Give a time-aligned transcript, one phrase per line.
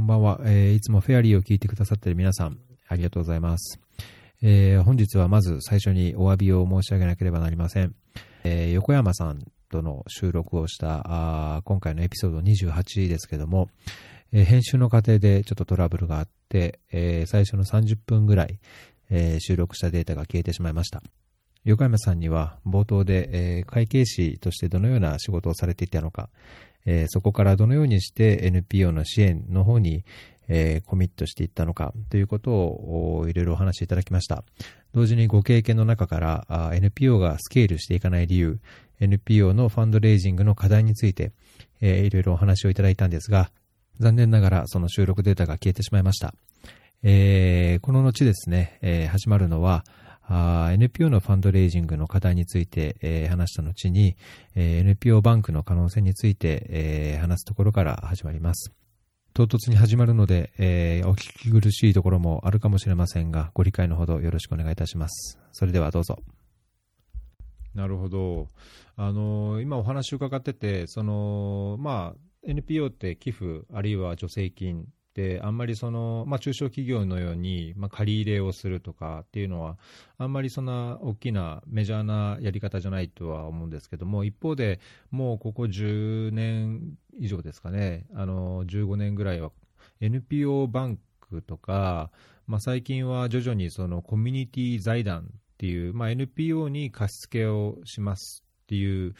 [0.00, 2.56] こんばんは、えーいつもフェアリーを聞いてくださっている皆さん、
[2.88, 3.78] ありがとうございます。
[4.40, 7.94] えー本日はまず最初にお詫びを申し上げなければなりません。
[8.42, 13.68] えー横山さんとの収録をした今回のエピソード28ですけども、
[14.32, 18.58] えー編集の過程でちょっとトラブルがあって、えー最初の30分ぐらい、
[19.10, 21.02] えー収録したデータが消えてしまいました。
[21.64, 26.30] 横山さんには冒頭で、えー会計士としてどのような仕事をされていたのか、
[26.86, 30.04] えーそこからどのようにして NPO の支援の方に、
[30.48, 34.44] えーコミットしていったのかということをいろいろお話しいただきました。
[34.92, 38.58] 同時にご経験の中から NPO がスケールしていかない理由、
[39.00, 41.32] NPO のファンドレイジングの課題について、
[41.80, 43.50] えーいろいろお話をいただいたんですが、
[43.98, 46.34] 残念ながらその収録データが消えてしまいました。
[47.02, 49.84] えーこの後ですね、えー始まるのは、
[50.30, 54.16] NPO のファンドレイジングの課題について、えー話した後に、
[54.54, 58.72] えー NPO バンクの可能性について、えー話すところから始まります。
[59.32, 65.38] 唐突に始まるので、えーお聞き苦しいところもあるかもしれませんが、ご理解のほどよろしくお願いいたします。
[65.52, 66.18] それではどうぞ。
[67.74, 68.48] なるほど。
[68.96, 74.86] あの、今お話を伺ってて、その、まあ、NPO って寄付、あるいは助成金、
[75.42, 79.76] あんまりその、まあ、中小企業のように、まあ、借り入れをするとかっていうのは、
[80.18, 89.50] あんまりそんな大きなメジャーなやり方じゃないとは思うんですけども、一方でもうここ10年以上ですかね、あの、15年ぐらいは
[90.00, 92.10] NPO バンクとか、
[92.46, 99.14] まあ、最近は徐々にそのコミュニティ財団っていう、まあ、NPO に貸し付けをしますっていう、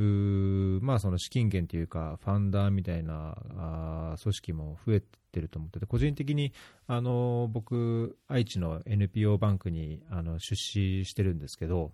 [0.00, 5.02] まあ、その資金源というか、ファンダーみたいな組織も増え
[5.32, 6.52] てると思ってて、個人的に
[6.86, 11.92] あの僕、愛知の NPO バンクにあの出資してるんですけど、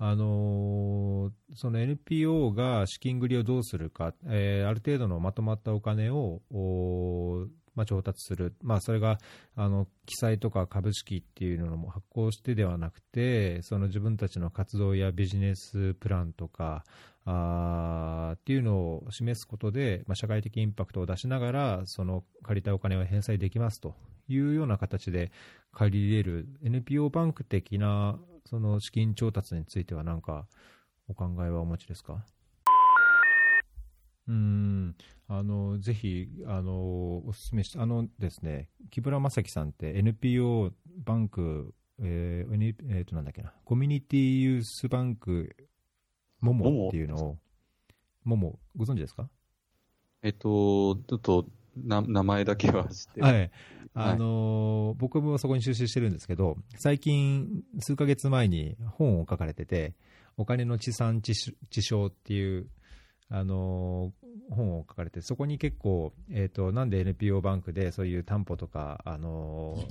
[0.00, 6.40] あのその NPO が資金繰りをどうするか、えーある程度のまとまったお金を、
[7.74, 9.18] まあ、調達する、まあ、それが
[9.56, 16.84] あの記載とか株式っていうのも発行してではなくて、その自分たちの活動やビジネスプランとか、
[17.30, 23.94] あっていうのを示すことで、まあ、社会的インパクトを出しながら、その借りたお金を返済できますと
[24.28, 25.30] いうような形で
[25.72, 30.46] 借りれる NPO バンク的なその資金調達については、何か
[31.06, 32.24] お考えはお持ちですか？
[34.26, 34.94] うん。
[35.26, 36.72] あのぜひあの
[37.18, 40.72] お勧めして、あのですね、木村正樹さんって NPO
[41.04, 45.54] バンク、えーえーとなんだっけな、コミュニティユースバンク
[46.40, 47.38] モモっていうのを、
[48.24, 49.28] モモ、ご存知ですか？
[50.22, 53.26] えっと、ちょっとな名前だけは知ってる。
[53.26, 53.50] はい。
[53.94, 59.94] あのー僕もそこに出資してるんですけど、最近、数ヶ月前に本を書かれてて、
[60.36, 62.68] お金の地産地消地消っていう、
[63.28, 69.86] あのー本を書かれて、そこに結構、えっ、と、なんで NPO バンクでそういう担保とか、あのー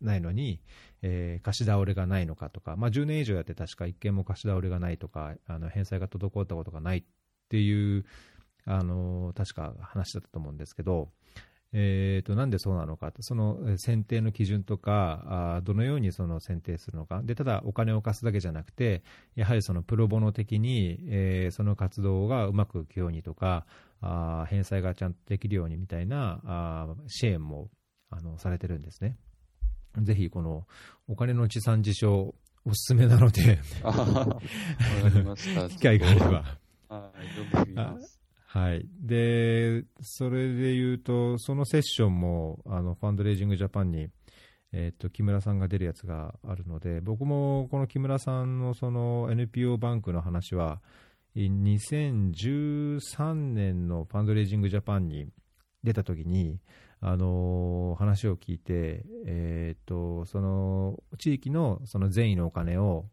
[0.00, 0.60] ないのに、
[1.02, 7.04] えー貸し倒れがないのかとか、まあ、10年以上やって確か一件も貸し倒れがないとか、あの返済が滞ったことがないっ
[7.48, 8.04] ていう、
[8.64, 11.10] あの確か話だったと思うんですけど、
[11.72, 19.02] えー、となんでそうなのかと、その選定の基準とか、あどのようにその選定するのか、でただお金を貸すだけじゃなくて、
[19.34, 23.66] やはりそのプロボノ的に、えーその活動がうまくいくようにとか、
[24.00, 27.70] あ返済がちゃんとできるようにみたいなあ支援も
[28.10, 29.16] あのされてるんですね。
[30.02, 30.66] ぜひこの
[31.08, 32.32] お金の地産地消、
[32.64, 33.58] おすすめなので。
[35.70, 36.58] 機会があれば。
[38.56, 44.08] はい、でそれで言うと、そのセッションもあのファンドレイジングジャパンに、
[44.72, 50.80] えー、と木村さんが出るやつがあるので、僕もこの木村さんのその NPO バンクの話は、
[51.34, 55.28] い2013年のファンドレイジングジャパンに
[55.84, 56.58] 出たときに、
[57.00, 63.06] あの話を聞いて、えー、とその地域のその善意のお金を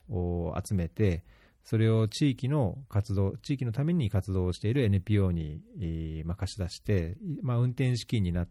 [0.64, 1.24] 集めて、
[1.64, 8.48] それを地域の活動、地域のために活動をしている NPO に、えーまあ、貸し出して、まあ、運転資金にな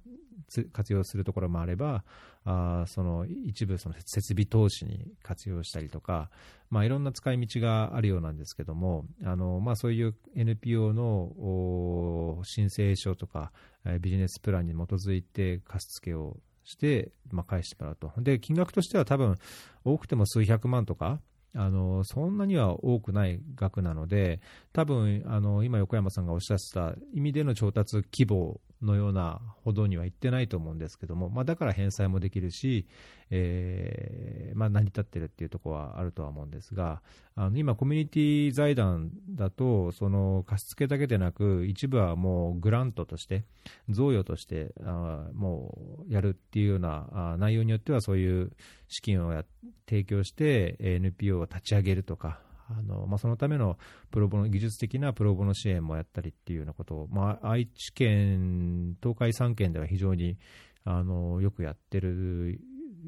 [0.73, 2.05] 活用するところもあれば、
[2.45, 6.31] あその一部その設備投資に活用したりとか、
[6.71, 13.53] まあ、いろんな使い道があるようなんですけども、あのまあ、そういう NPO の申請書とか、
[14.01, 18.13] ビジネスプランに基づいて貸付をして、まあ、返してもらうと。
[18.19, 19.37] で、金額としては多分
[19.85, 21.21] 多くても数百万とか、
[21.55, 24.41] あのそんなには多くない額なので、
[24.73, 32.87] 多分あの今、横山さんがおっしゃってた意味での調達規模のようなほどには行ってないと思うんですけども、まあ、だから返済もできるし、
[33.31, 37.01] えーまあ、成り立ってるっていうところはあるとは思うんですが、
[37.35, 43.45] あの今、コミュニティ財団だと、その貸付だけでなく、一部はもうグラントとして、
[43.89, 48.53] 贈与としてあもうやるっていうようなあ内容によっては、そういう
[48.89, 49.45] 資金をや
[49.89, 52.41] 提供して、NPO を立ち上げるとか、
[52.79, 53.79] あのまあ、そのための
[54.11, 60.39] プロボの技術的なプロボの支援もやったりっていうようなことを、まあ、愛知県、東海3県では非常に
[60.85, 62.61] あのよくやってる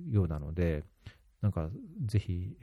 [0.08, 0.84] ようなので、
[1.40, 1.68] なんか
[2.06, 2.56] ぜひ、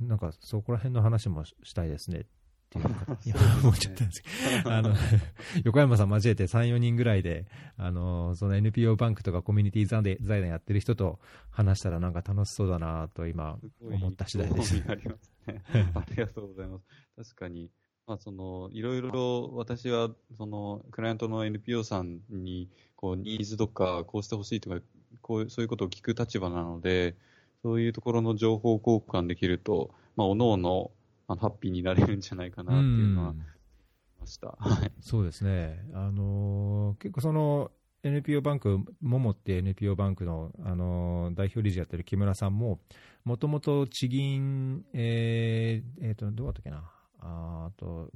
[0.00, 2.20] なんかそこら辺の話もしたいですね。
[2.20, 2.24] っ
[2.72, 4.28] ていうか、いや、思っちゃったんですけ
[4.64, 4.94] ど、あの、
[5.64, 7.46] 横山さん交えて3、4人ぐらいで、
[7.76, 11.20] あの、その NPO バンクとかコミュニティ財団やってる人と
[11.50, 14.82] 話したらなんか楽しそうだなと今思った次第です。
[14.88, 15.62] ありますね。
[15.94, 16.86] ありがとうございます。
[17.16, 17.70] 確かに、
[18.06, 24.80] まあ、その、いろいろ私は、その、クライアントの NPO さんに、こう、ニーズとか、こうしてほしいとか、
[25.20, 27.16] こう、そういうことを聞く立場なので、
[27.62, 30.90] そういうところの情報交換できると、まあ、おのおの、
[31.28, 33.34] あのハッピーになれるんじゃないかなっていうのは、
[34.22, 34.56] ました。
[35.00, 35.84] そうですね。
[35.94, 37.70] あのー、結構その、
[38.04, 42.80] NPO バンク、ももって NPO バンクの、あのー、代表理事やってる木村さんも、
[43.24, 46.90] もともと地銀、えー、えー、と、どうだったっけな。
[47.24, 48.10] あと、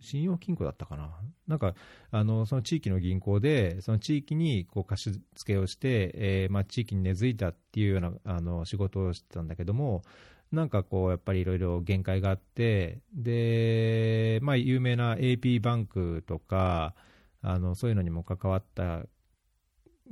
[0.00, 1.14] 信用金庫だったかな。
[1.46, 1.74] なんか、
[2.10, 10.02] あの、その地域の銀行で、その地域にこう貸し付けをして、えー、まあ、地域に根付いたっていうような、あの、仕事をしてたんだけども、
[10.50, 16.94] なんかこう、やっぱりいろいろ限界があって、で、まあ、有名な AP バンクとか、
[17.42, 19.04] あの、そういうのにも関わった、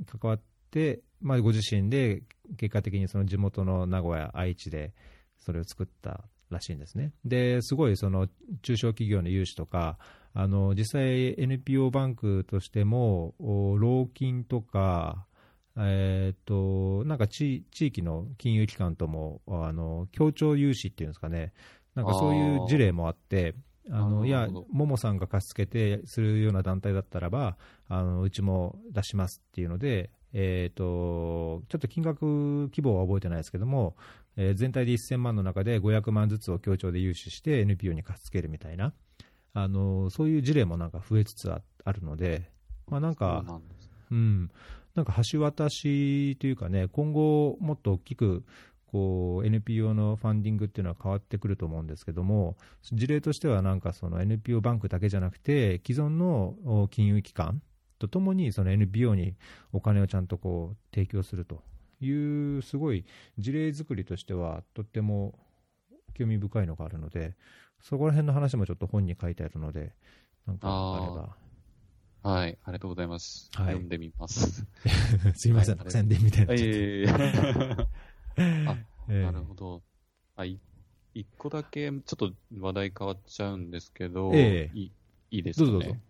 [0.05, 2.23] 関わって、まあ、ご自身で
[2.57, 4.93] 結果的にその地元の名古屋、愛知で
[5.37, 7.13] それを作ったらしいんですね。
[7.25, 8.27] で、すごいその
[8.61, 9.97] 中小企業の融資とか、
[10.33, 15.25] あの実際 NPO バンクとしても、老金とか、
[15.79, 21.53] えーと、なんか地域の金融機関ともあの協調融資っていうんですかね、
[21.95, 23.55] なんかそういう事例もあって、
[23.89, 27.57] あのいや、ももさんが貸し付けてするような団体だったらば、
[27.87, 33.95] あのうちも出しますっていうので、えーと、ちょっと金額規模は覚えてないですけども、
[34.35, 38.93] えー、全体で1000万の中で500万ずつを協調で融資して NPO に貸し付けるみたいな、
[39.53, 42.51] あのそういう事例もなんか増えつつあるので、
[42.87, 43.43] まあ、なんか、
[44.11, 44.51] うん、
[44.97, 48.43] なんか橋渡しというかね、今後もっと大きく
[48.87, 52.57] こう NPO のファンディングっていうのは変わってくると思うんですけども、
[52.91, 57.61] 事例としてはなんかその NPO バンクだけじゃなくて、既存の金融機関
[57.99, 59.35] とともにその NPO に
[59.71, 61.61] お金をちゃんとこう提供すると
[62.01, 62.09] い
[62.57, 63.05] う、すごい
[63.37, 65.37] 事例作りとしてはとっても
[66.15, 67.35] 興味深いのがあるので、
[67.83, 69.93] そこら辺の話もちょっと本に書いてあるので、
[70.47, 71.46] なんかあれば。
[72.23, 73.49] はい、ありがとうございます。
[73.53, 74.65] はい、読んでみます。
[75.35, 76.53] すいません、はい、宣伝みたいな。
[76.53, 77.07] いえいえ
[78.67, 78.77] あ、
[79.07, 79.83] なるほど。
[80.35, 80.59] あ、い、
[81.13, 84.91] 一個だけ、ちょっと話題変わっちゃうんですけど、えー、い
[85.31, 85.71] いいですかね？
[85.71, 86.01] どうぞどうぞ。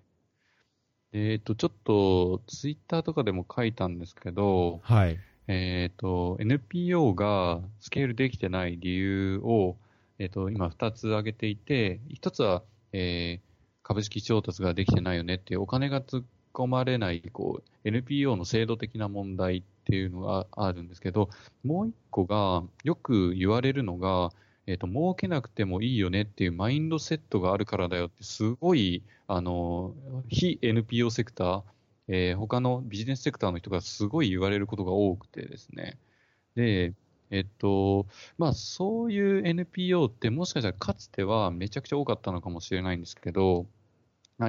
[1.14, 5.18] えっ、ー、と、ちょっと、ツイッターとかでも書いたんですけど、はい。
[5.48, 9.78] えっ、ー、と、NPO がスケールできてない理由を、
[10.20, 13.47] えっ、ー、と、今二つ挙げていて、一つは、えー、
[13.88, 16.24] 株式調達ができてないよねっていうお金が突っ
[16.54, 21.30] 込まれないこう NPO の制度的な問題っていうのがあるんですけど、
[21.64, 24.32] もう一個がよく言われるのが、
[24.66, 29.96] えっ、と、儲けなくてもいいよねっていうマインドセットがあるからだよって、すごい、あの、
[30.28, 31.64] 非 NPO セクター、
[32.10, 35.98] えー、他のビジネスセクターの人がすごい言われることが多くてですね。
[36.56, 36.94] で、
[37.30, 38.08] えっと、
[38.38, 43.68] まあそういう NPO ってもしかしたらかつてはめちゃくちゃ多かったのかもしれないんですけど、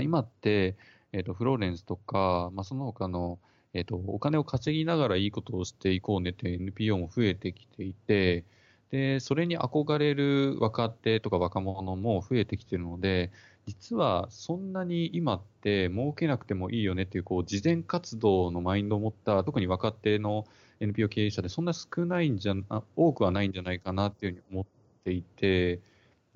[0.00, 0.76] 今って、
[1.12, 3.38] えっ、ー、と、フローレンスとか、まあ、その他の、
[3.72, 8.44] えっ、ー、と、お金を稼ぎながらいいことをしていこうねって NPO も増えてきていて、
[8.90, 13.30] で、それに憧れる若手とか若者も増えてきているので、
[13.66, 20.46] 実はそんなに今って儲けなくてもいいよねっていう、こう、慈善活動のマインドを持った、特に若手の
[20.80, 22.54] NPO 経営者でそんな少ないんじゃ、
[22.96, 24.66] 多くはないんじゃないかなっていうふうに思っ
[25.04, 25.80] ていて、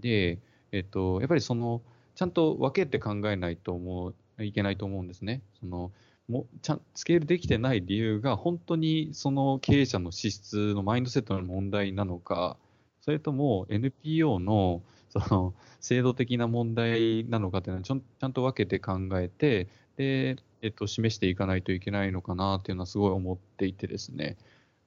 [0.01, 0.39] で、
[0.73, 1.81] えっと、やっぱりその、
[2.15, 5.43] ちゃんと分けて考えないと思う、いけないと思うんですね。
[5.61, 5.93] その
[6.29, 12.57] もちゃんスケールできてない理由が本当にその経営者の資質のマインドセットの問題なのか、
[13.01, 24.37] それとも NPO のその制度的な問題なのかっていうのはちゃんちゃんと分けて考えて、で、えっと、示していかないといけないのかなっていうのはすごい思っていてですね。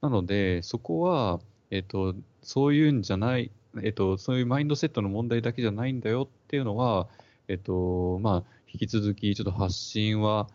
[0.02, 1.40] なので、そこは、
[1.70, 3.52] えっと、そういうんじゃない、
[3.84, 7.08] えっと、そういうマインドセットの問題だけじゃないんだよっていうのは、
[7.48, 10.48] えっと、まあ、引き続きちょっと発信は、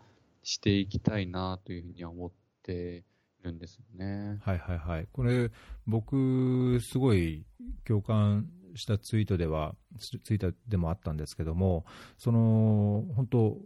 [0.43, 2.31] していきたいなというふうには思っ
[2.63, 3.03] て
[3.43, 4.39] るんですよね。
[4.41, 5.07] はいはいはい。
[5.11, 5.51] これ、
[5.85, 7.45] 僕、すごい
[7.85, 11.85] 共感したツイートでは、ツイートでもあったんですけども、
[12.17, 13.57] その、本当、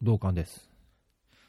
[0.00, 0.71] 同感です。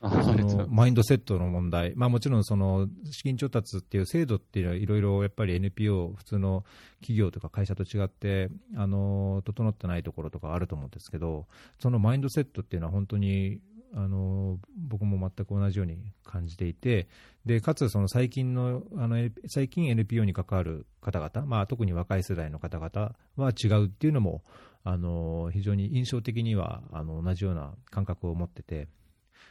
[0.04, 6.66] そのマインドセットの問題、まあ、もちろんその資金調達っていう制度っていうのはいろいろやっぱり NPO、普通の
[7.00, 11.48] 企業とか会社と違ってあの整ってないところとかあると思うんですけど、
[11.80, 13.60] そのマインドセットっていうのは本当に
[13.96, 17.08] あの僕も全く同じように感じていて、
[17.46, 24.44] でかつその最近のあの最近 NPO に関わる方々、まあ、特に若い世代の方々は違うっていうのも
[24.84, 28.88] あの非常に印象的にはあの同じような感覚を持ってて。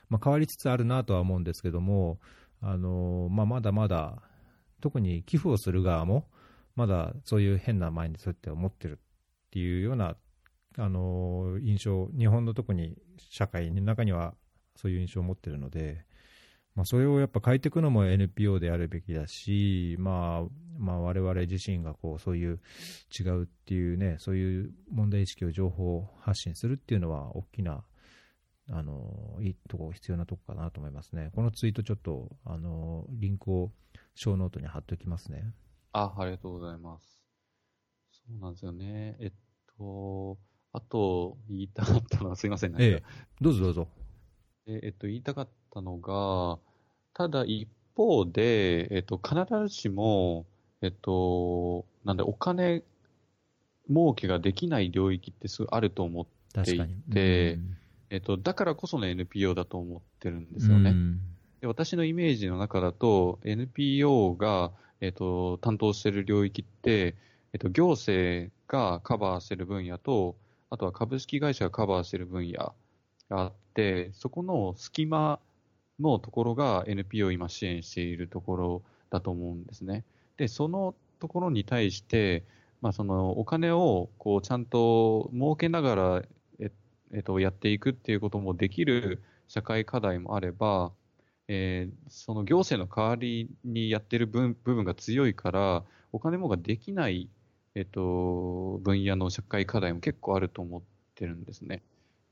[0.09, 2.19] まあ、変わりつつあるなとは思うんですけども、
[2.61, 4.23] あのまあ、まだまだ、
[4.81, 6.29] 特に寄付をする側も、
[6.75, 8.97] まだそういう変なマインドセットを持ってるっ
[9.51, 10.17] ていうような、
[10.79, 12.97] あの印象、日本の特に
[13.31, 14.35] 社会の中には
[14.77, 16.05] そういう印象を持ってるので、
[16.75, 22.61] まあ、それをやっぱ変えていくのも NPO であるべきだし、まあ、まあ、我々自身がこうそういう
[23.19, 27.85] 違うっていうね、そういう問題意識を情報発信するっていうのは大きな
[28.71, 31.31] あのいいとこ、必要なとこかなと思いますね。
[31.35, 33.73] このツイートちょっと、あのリンクを
[34.15, 35.53] ショーノートに貼っておきますね。
[35.93, 37.21] あ、ありがとうございます。
[38.13, 39.17] そうなんですよね。
[39.21, 39.33] えっ
[39.79, 40.39] と、
[40.73, 43.03] あと言いたかったのはすいません、ええ、
[43.41, 43.89] どうぞどうぞ。
[44.67, 46.59] ええっと、言いたかったのが、
[47.15, 50.47] ただ一方で、えっと、必ずしも、
[50.81, 52.83] えっと、なんで、お金
[53.89, 56.27] 儲けができない領域ってすごいあると思っ
[56.65, 56.79] てい
[57.13, 57.59] て、
[58.13, 60.95] えっと、だからこその NPO だと思ってるんですよね。
[61.63, 67.15] で私のイメージの中だと、NPO が、えっと、担当している領域って、
[67.55, 70.37] えっと、行政がカバーしている分野と、
[70.69, 72.75] あとは株式会社がカバーしている分野が
[73.31, 75.41] あって、そこの隙間
[75.99, 80.05] のところが NPO を今支援しているところだと思うんですね。
[80.37, 82.45] で、そのところに対して、
[82.83, 86.23] まあ、そのお金をこうちゃんと儲けながら、
[87.13, 90.93] えっと、やっていくっていうこともできる社会課題もあれば、
[91.49, 97.29] えー、その行政の代わりにやってる部分が強いから、お金もができない、
[97.75, 100.83] えっと、分野の社会課題も結構あると思っ
[101.15, 101.83] てるんですね。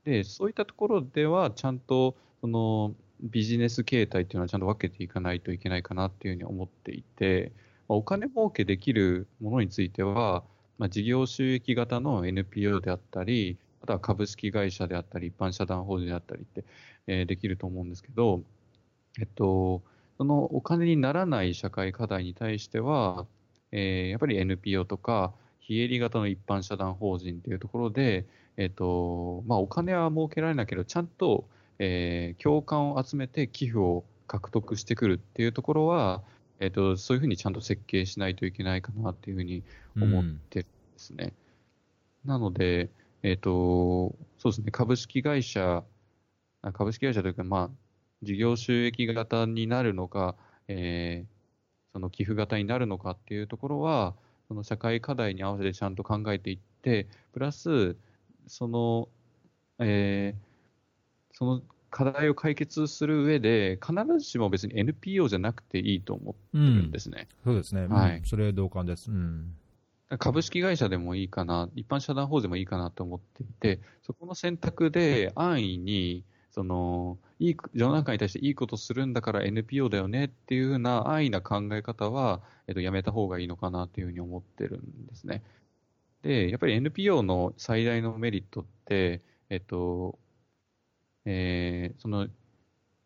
[0.04, 7.52] で、そういったところでは、ちゃんと、その、ビジネス形態っていうのはちゃんと分けていかないといけないかなっていうふうに思っていて、
[7.88, 10.42] まあ、お金儲けできるものについては、
[10.78, 16.64] まあ、事業収益型の NPO であったり、あとは株式会社であったり、一般社団法人であったりって、
[17.06, 18.42] えー、できると思うんですけど、
[19.18, 19.82] えっと、
[20.18, 23.26] そのお金にならない社会課題に対しては、
[23.72, 36.22] えー、やっぱり NPO とか、非営利型の一般社団法人っていうところで、えっと、まあ、お金は儲けられないけど、ちゃんと、えー、共感を集めて寄付を獲得してくるっていうところは、
[36.58, 39.62] えっと、そういうふうにちゃんと設計しないといけないかなっていうふうに
[39.96, 41.32] 思ってるんですね。
[42.24, 42.90] うん、なので、
[43.22, 45.84] えっ、と、そうですね、株式会社、
[46.72, 47.76] 株式会社というか、まあ、
[48.22, 50.36] 事業収益型になるのか、
[50.68, 54.14] えー、その寄付型になるのかっていうところは、
[54.48, 57.96] その社会課題に合わせてちゃんと考えていって、プラス、
[58.46, 59.08] その、
[59.78, 67.28] えー、その課題を解決する上で、必ずしも別に NPO じゃなくていいと思ってるんですね。
[67.44, 67.86] うん、そうですね。
[67.86, 69.10] はい、うん、それ同感です。
[69.10, 69.54] うん
[70.18, 85.44] 株式会社でもいいかな、一般社団法人でもいいかなと思っていて、そこの選択で安易に、その、いい、世の中に対していいことするんだから NPO だよねっていうふうな安易な考え方は、えっと、やめた方がいいのかなというふうに思ってるんですね。
[86.22, 90.18] で、やっぱり NPO の最大のメリットって、えっと、
[91.24, 92.28] えー、その、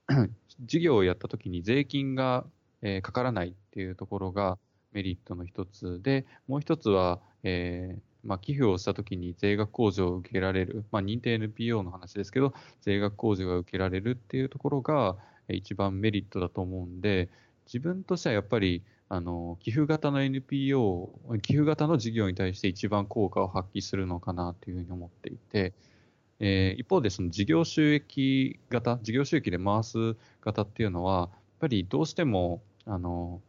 [0.60, 2.46] 事業をやった時に税金が、
[2.82, 4.58] えー、かからないっていうところが、
[4.94, 15.16] メリットの一つで、もう一つは、えーまあ、寄付をしたときに税額控除を受けられる、まあ、認定 NPO の話ですけど、税額控除が受けられるっていうところが
[15.48, 17.28] 一番メリットだと思うんで、
[17.66, 25.74] 自分としてはやっぱり、あの、寄付型の NPO、寄付型の事業に対して一番効果を発揮するのかなというふうに思っていて、
[26.40, 33.40] えー、一方でその事業収益型、事業収益で回す型っていうのは、やっぱりどうしても、あの、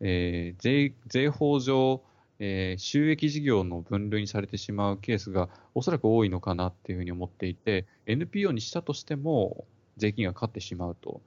[0.00, 2.02] えー、税税法上、
[2.38, 9.64] えー、収益事業の分類にされてしまうケースがおそらく多いのかなっていうふうに思っていて、NPO にしたとしても
[9.96, 11.20] 税金がかかってしまうと。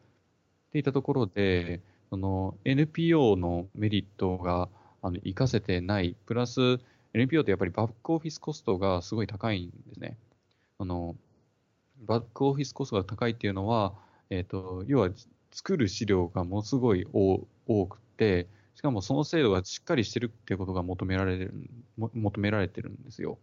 [0.69, 4.69] っていったところで、その NPO のメリットが
[5.01, 6.79] あの活かせてない、プラス
[7.13, 10.17] NPO ってやっぱりバックオフィスコストがすごい高いんですね。
[10.77, 11.15] あの
[12.05, 13.93] バックオフィスコストが高いっていうのは、
[14.29, 15.09] えっ、と、要は
[15.51, 18.47] 作る資料がものすごい多くて、
[18.79, 21.53] しかもその精度がしっかりしてるっていうことが求められる、
[21.97, 23.37] も求められてるんですよ。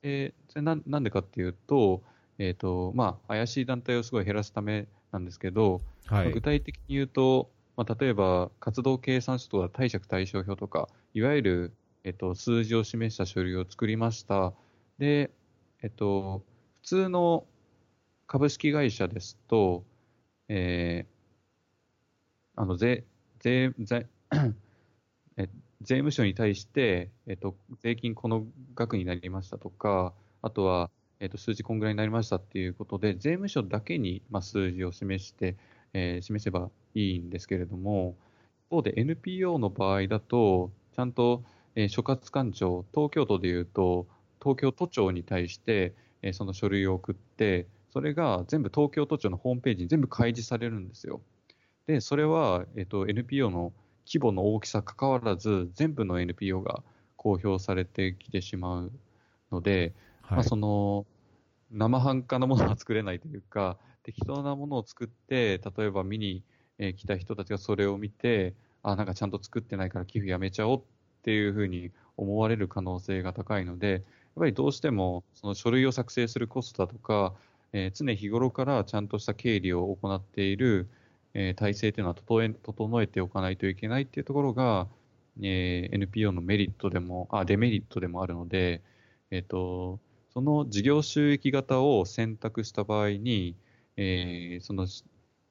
[0.00, 2.04] で、それななんでかっていうと、
[2.38, 6.40] えっ、と、まあ、怪しい団体をすごい減らすためなんですけど、はい具。
[6.40, 11.72] 体的に言うと、まあ、例えば活動計算書とか貸借対照表とか、いわゆる、
[12.04, 14.52] えっと、数字を示した書類を作りました。
[15.00, 15.32] で、
[15.82, 17.44] えっと、普通の
[18.28, 19.82] 株式会社ですと、
[20.48, 21.18] えー
[22.60, 23.04] あの税
[23.38, 24.06] 税税
[25.36, 25.48] え
[25.82, 35.56] 税務署に対して、えっと、税金この額になりましたとか、あとは、えっと、数字こんぐらいになりましたっていうことで、税務署だけに、まあ、数字を示して、
[35.94, 38.16] えー示せばいいんですけれども、
[38.66, 41.44] 一方で NPO の場合だと、ちゃんと、
[41.76, 44.06] えー所轄官庁、東京都でいうと、
[44.42, 51.20] 東京都庁に対して、えーその書類を送って、それが全部東京都庁のホームページに全部開示されるんですよ。
[51.86, 53.72] で、それは、えっと NPO の
[54.08, 56.82] 規模の大きさかかわらず、全部の NPO が
[57.16, 58.92] 公表されてきてしまう
[59.50, 60.38] ので、はい。
[60.38, 61.06] まあ、その
[61.70, 66.44] 生半可なものは作れないというか、適当なものを作って、例えば見に
[66.78, 70.84] えー来た人たちがそれを見て、あ、なんかちゃんと作ってないから寄付やめちゃおうっ
[71.22, 74.02] ていうふうに思われる可能性が高いので、やっ
[74.36, 77.34] ぱりどうしてもその書類を作成するコストだとか、
[77.72, 80.88] えー常日頃からちゃんとした経理を行っている、
[81.34, 84.88] えー体制というのは整え整えておかないといけないっていうところが、
[85.40, 88.82] えー NPO のメリットでも、あ、デメリットでもあるので、
[89.30, 90.00] えっ、と、
[90.32, 93.56] その事業収益型を選択した場合に、
[93.96, 94.86] えーその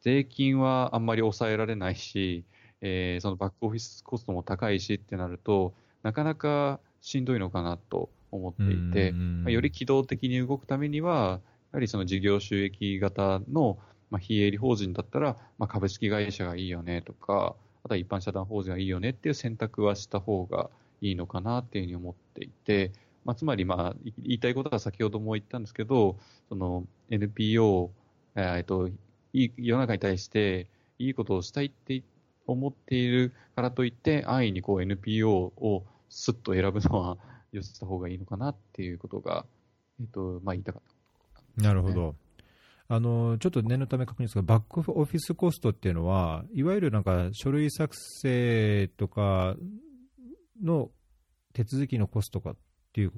[0.01, 2.46] 税金はあんまり抑えられないし、
[2.81, 9.43] えーそのバックオフィスコストも高いしってなると、なかなかしんどいのかなと思っていて、うん。
[9.43, 11.41] まあより機動的に動くためには、
[11.72, 13.77] やはりその事業収益型の、
[14.09, 20.69] まあ、非営利法人だったら、まあ、株式会社がいいよねとか、あとは一般社団法人がいいよねっていう選択はした方が
[21.01, 22.91] いいのかなっていうふうに思っていて、
[23.25, 26.17] まあ、つまり、まあ、い言いたいことは先ほども言ったんですけど、
[26.49, 27.91] その NPO、
[28.35, 28.87] えっと、
[29.33, 30.67] いい世の中に対して
[30.99, 32.03] いいことをしたいって
[32.45, 37.17] 思っているからといって、安易にこう NPO をスッと選ぶのは
[37.51, 39.45] よした方がいいのかなっていうことが、
[39.99, 40.82] えっと、まあ言いたかっ
[41.58, 41.63] た。
[41.63, 42.15] なるほど。
[42.89, 49.56] あの、ちょっと念のため確認ですが、バックオフィスコストっていうのは、いわゆるなんか書類作成とか
[50.63, 50.89] の
[51.54, 52.56] 手続きのコストかっ
[52.93, 53.12] ていう、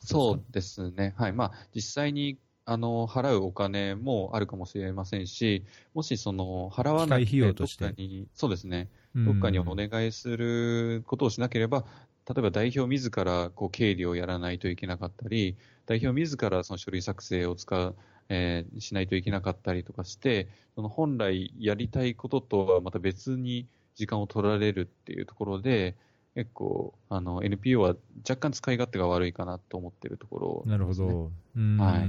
[0.00, 1.14] そうですね。
[1.16, 1.32] はい。
[1.32, 5.64] まあ、実際に、あの、払うお金もあるかもしれませんし、
[5.94, 8.88] もしその、払わない費用としてどっかに、そうですね。
[9.14, 11.84] うんどっかにお願いすることをしなければ、
[12.26, 17.94] 例えば代表自らこう経理をやらないといけなかったり、代表自らその書類作成を使う、
[18.32, 25.96] えーしないといけなかったりとかして、その本来やりたいこととはまた別に時間を取られるっていうところで、
[26.34, 27.94] 結構、あの、NPO は
[28.26, 31.30] 若干使い勝手が悪いかなと思ってるところ、なるほど。
[31.56, 31.76] うん。
[31.78, 32.08] はい。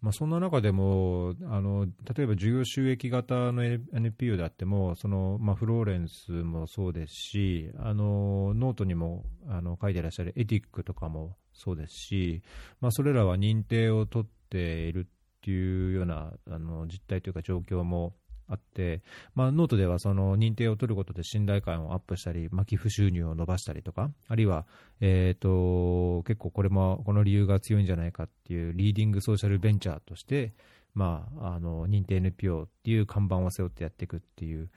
[0.00, 12.42] まあ、そんな中でもあの、例えば事業収益型の NPO であっても、そのまあ、フローレンスもそうですし、あのノートにもあの書いてらっしゃるエティックとかもそうですし、
[12.82, 15.08] まあ、それらは認定を取っている
[15.44, 18.14] っていうようなあの実態というか状況も
[18.48, 19.02] あって、
[19.34, 24.66] まあ、ノートではその認定を取ることで信頼感をアップしたり、まあ、寄付収入を伸ばしたりとか、あるいは、
[25.00, 30.54] えー、と結構これもこの理由が強いんじゃないかっていうリーディングソーシャルベンチャーとして、
[30.94, 34.70] まあ、あの認定 NPO っていう看板を背負ってやっていくっていう、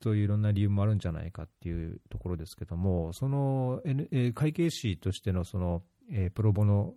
[0.00, 6.94] そういういろんな理由もあるんじゃないかっていうところですけども、その、N えー会計士としてのその、えープロボの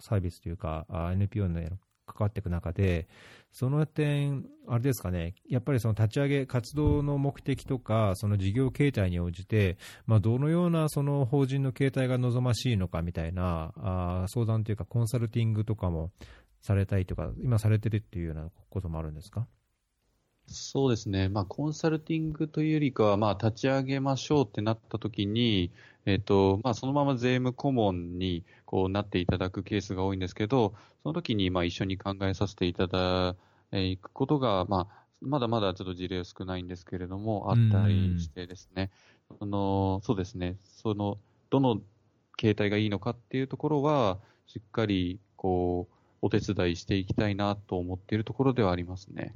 [0.00, 1.60] サービスというか、NPO の
[2.06, 3.08] 関わっていく中で、
[3.52, 16.10] その点、あれですかね、やっぱりその立ち上げ、活動の目的とか、その事業形態に応じて、まあ、どのようなその法人の形態が望ましいのかみたいなあ相談というか、コンサルティングとかも
[16.60, 19.46] されたいとか、今されてるっていうようなこともあるんですか？
[20.48, 25.72] そうですね、まあ、コンサルティングというよりかは、まあ、立ち上げましょうってなったときに、
[26.06, 33.34] えっとまあ、そのまま税務顧問にこうなっていただくケースが多いんですけど、その時にまあ一緒に考えさせていただ
[33.72, 38.90] くことが、まあ、まだまだちょっと事例少ないんですけれども、あったりしてですね、
[39.40, 41.18] あのそうですね、その
[41.50, 41.80] どの
[42.36, 49.34] 形態がいいのかっていうところは、しっかりこうお手伝いしていきたいなと思っているところではありますね。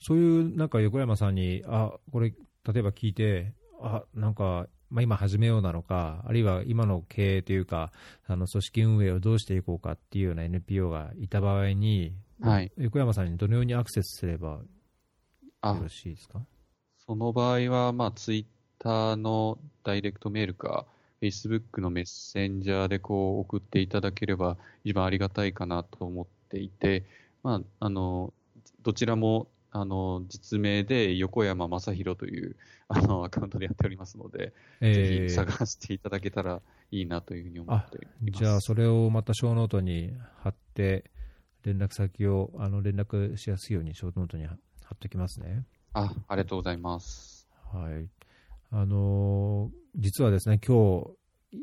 [0.00, 7.92] そういうなんか横山さんに、あこれ、例えば聞いて、あなんかまあ、今始めようなのか、あるいは今の経営というか、
[8.26, 12.72] あの組織運営をどうしていこうかっていうような NPO がいた場合に、はい。
[12.78, 14.60] 横山さんにどのようにアクセスすればよ
[15.60, 16.40] あ、ろしいですか？
[17.06, 18.44] その場合は、まあ、ツイッ
[18.78, 20.86] ターのダイレクトメールか、
[21.20, 27.04] Facebook のメッセンジャーでこう送っていただければ一番ありがたいかなと思っていて、
[27.42, 28.32] まあ、あの、
[28.82, 32.56] どちらも、あの、実名で横山正宏という、
[32.88, 38.44] あの、アカウントでやっておりますので、ぜひ探していただけたらいいなというふうに思っています。
[38.44, 41.10] じゃあ、それをまたショーノートに貼って、
[41.64, 44.58] 連絡先をあの連絡しやすいようにショーノートに貼っ
[44.98, 45.64] ておきますね。
[45.92, 47.48] あ、ありがとうございます。
[47.72, 48.08] はい。
[48.70, 51.10] あのー実はですね、今日、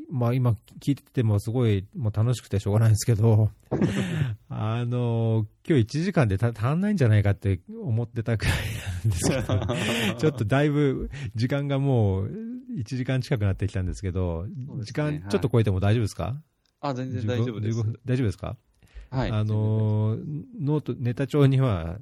[0.10, 3.52] まあ今聞いててもすごいもう楽しくてしょうがないんですけど、
[4.50, 8.56] あのー今日1時間でた足んないんじゃないかって思ってたくらい
[9.04, 12.32] なんですけど、 ちょっとだいぶ時間がもう
[12.78, 16.42] 1時間近くなってきたんですけど、そうです時ね間ちょっと超えても大丈夫ですか、
[16.82, 17.84] あ、全然大丈夫です15。
[17.84, 18.58] 分大丈夫ですか？
[19.12, 19.32] はい。
[19.32, 22.00] あのーノート、ネタ帳には、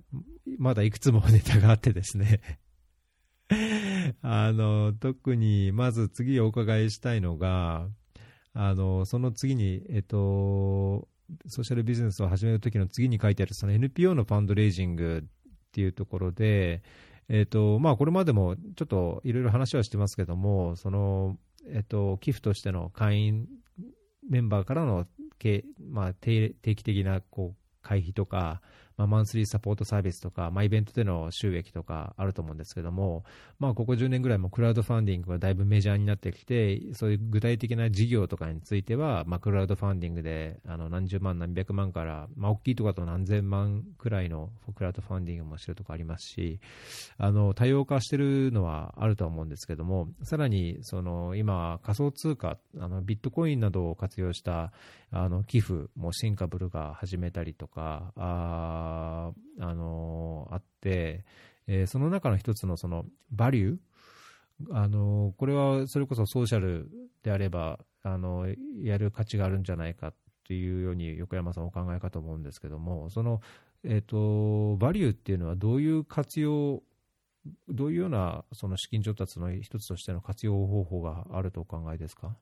[0.57, 2.39] まだいくつもネタがあってですね。
[4.21, 7.87] あの、特に、まず次お伺いしたいのが、
[8.53, 11.07] あの、その次に、えっと、
[11.47, 15.29] ソーシャルビジネスを始めるときの次に書いてある、その NPO のファンドレイジングっ
[15.71, 16.83] ていうところで、
[17.29, 21.37] えっと、まあ、これまでもちょっといろいろ話はしてますけども、その、
[21.67, 23.47] えっと、寄付としての会員
[24.29, 25.07] メンバーからの
[25.89, 28.61] まあ、定定期的なこう会費とか、
[28.97, 33.23] まあ、マンスリーサポートサービスとか、まあ、イベントでの収益とかあると思うんですけども、
[33.59, 46.59] まあ、ここ10年ぐらいもクラウドファンディングがだいぶメジャーになってきて、そういう具体的な事業とかについては、まあ、クラウドファンディングであの何十万、何百万から、まあ、大きいところだと何千万くらいのクラウドファンディングもしてるとこありますし、
[47.17, 54.71] あの多様化してるのはあると思うんですけども、さらにその今、仮想通貨、あのビットコインなどを活用した
[55.11, 61.25] あの寄付もシンカブルが始めたりとか、あーあのあって、
[61.67, 63.77] えーその中の一つのそのバリュー、
[64.71, 66.89] あのこれはそれこそソーシャル
[67.23, 68.47] であればあの
[68.81, 70.13] やる価値があるんじゃないか
[70.45, 73.41] というように横山さんお考えかと思うんですけども、その、
[73.83, 76.83] えー、とバリューっていうのはどういう活用
[77.69, 82.35] どういうようなその資金調達の一つとしての活用方法があるとお考えですか？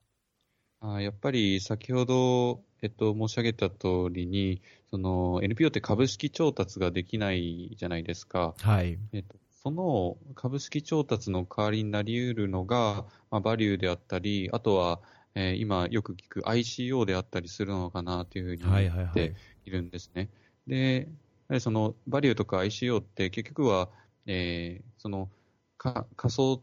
[0.80, 8.56] あやっぱり先ほど、えっと、申し上げた通りに、その NPO って株式調達ができないじゃないですか。
[8.60, 8.98] はい。
[9.14, 15.00] えっと、その株式調達の代わりになり得るのが、まあ、バリューであったり、あとは、
[15.34, 19.36] えー今よく聞く ICO であったりするのかなというふうに思はいはいはいって。
[19.66, 20.30] いるんですね。
[20.68, 21.06] で、や
[21.50, 23.90] はりそのバリューとか ICO って結局は、
[24.26, 25.30] えーその
[25.78, 26.62] か仮想、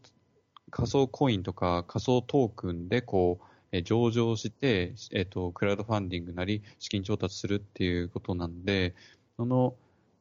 [0.69, 8.95] 仮想コインとか仮想トークンでこう、えー上場して、えっ、と、クラウドファンディングなり資金調達するっていうことなんで、
[9.37, 9.75] その、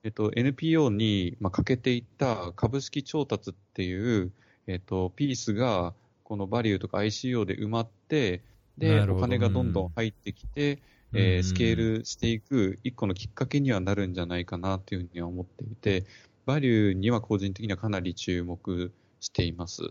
[0.05, 4.33] えっ、と、NPO に、まあ、かけていった株式調達っていう、
[4.67, 8.43] えっ、と、ピースが、このバリューとか ICO で埋まって、
[8.77, 10.79] で、お金がどんどん入ってきて、
[11.15, 16.05] えースケールしていく一個のきっかけにはなるんじゃないかなというふうには思っていて、
[16.45, 19.83] バリューには個人的にはかなり注目しています。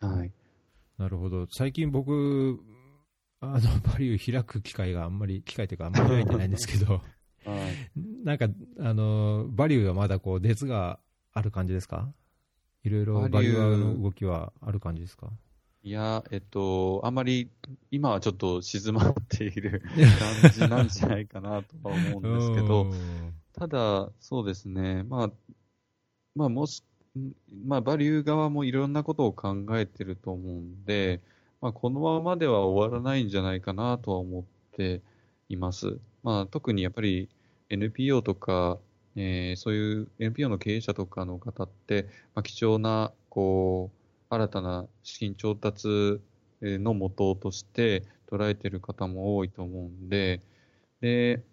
[0.00, 0.32] はい。
[1.02, 1.48] なるほど。
[1.50, 2.60] 最近僕、
[3.40, 3.60] あの、
[3.92, 7.02] バリュー開く機会があんまり、機会というかあんまり開いてないんですけど、はい
[8.24, 8.46] なんか、
[8.78, 11.00] あの、バリューはまだこう、熱が
[11.32, 12.12] ある感じですか？
[12.84, 15.28] いろいろババリューの動きはある感じですか？
[15.82, 17.50] いや、えっと、あまり、
[17.90, 19.82] 今はちょっと静まっている
[20.42, 22.92] 感じなんじゃないかなとは思うんですけど、
[23.58, 25.32] ただ、そうですね、まあ、
[26.36, 26.84] まあ、もし、ん
[27.64, 31.20] まあ、バリュー側もいろんなことを考えてると思うんで、
[31.60, 35.02] まあ、このままでは終わらないんじゃないかなとは思って
[35.48, 36.00] います。
[36.22, 37.28] まあ、特にやっぱり
[37.68, 38.78] NPO とか、
[39.16, 46.20] えーそういう NPO の経営者とかの方って、まあ、貴重な、こう、新たな資金調達
[46.62, 50.40] えーの元として捉えてる方も多いと思うんで、
[51.00, 51.44] で、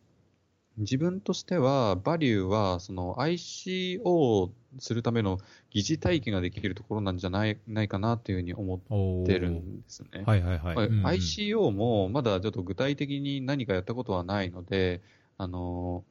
[0.79, 5.39] 自分としては、バリューは、その ICO をするための
[5.71, 8.79] 疑似体験ができるところなんじゃないないかなというふうに思っ
[9.25, 10.23] てるんですね。
[10.25, 10.75] はいはいはい。
[10.75, 15.01] まあうんうん ICO もまだちょっと具体的に何かやったことはないので、
[15.37, 16.03] あの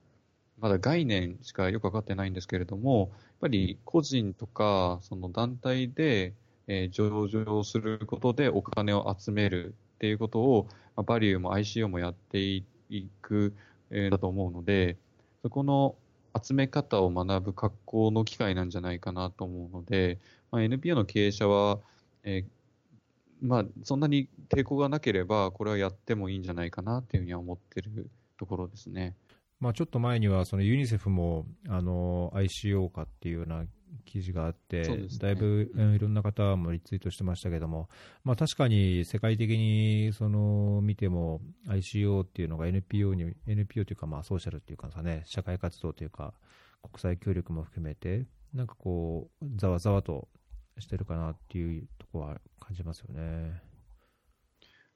[0.59, 6.35] まだ概念しかよくわかってないんですけれども、やっぱり個人とかその団体で、
[6.67, 12.65] えー上場することでお金を集めるっていうことを、まあバリューも ICO もやってい
[13.23, 13.55] く、
[13.91, 14.97] だと思うので、
[15.43, 15.97] そこの
[16.41, 20.19] 集め方を学ぶ格好の機会なんじゃないかなと思うので、
[20.51, 21.81] まあ、NPO の経営者は、
[22.23, 22.59] えー
[23.41, 29.15] まあ、そんなに抵抗がなければ、これはやってもいいんじゃないかなというふうには思ってるところですね。
[29.61, 33.65] まあ、ちょっと前にはそのユニセフもあの ICO 化っていうような
[34.05, 37.89] 記事があって、ねだいぶうんいろんな方もリツイートしてましたけども、
[38.25, 46.35] まあ、確かに世界的にその見ても ICO っていうのが NPO に NPO というかまあソーシャルっていうかさね社会活動というか
[46.83, 50.29] 国際協力も含めてなんかこうざわざわと
[50.79, 53.61] してるかなっていうところは感じますよね。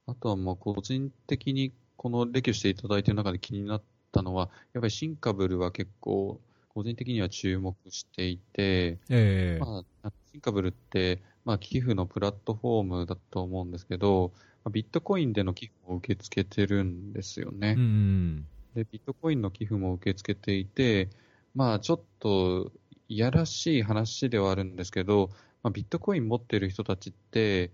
[0.07, 14.33] あとはまあ個人的にこのレキュしていただいている中で気になったのは、やっぱりシンカブルは結構、個人的には注目していて、ええまあ、シンカブルって、まあ、寄付のプラットフォームだと思うんですけど、
[14.65, 17.75] まあビットコインでの寄付を受け付けてるんですよね。
[17.77, 21.11] うんうんで、ビットコインの寄付も受け付けていて、
[21.55, 22.73] まあちょっと
[23.09, 25.29] いやらしい話ではあるんですけど、
[25.63, 27.71] まあ、ビットコイン持ってる人たちって、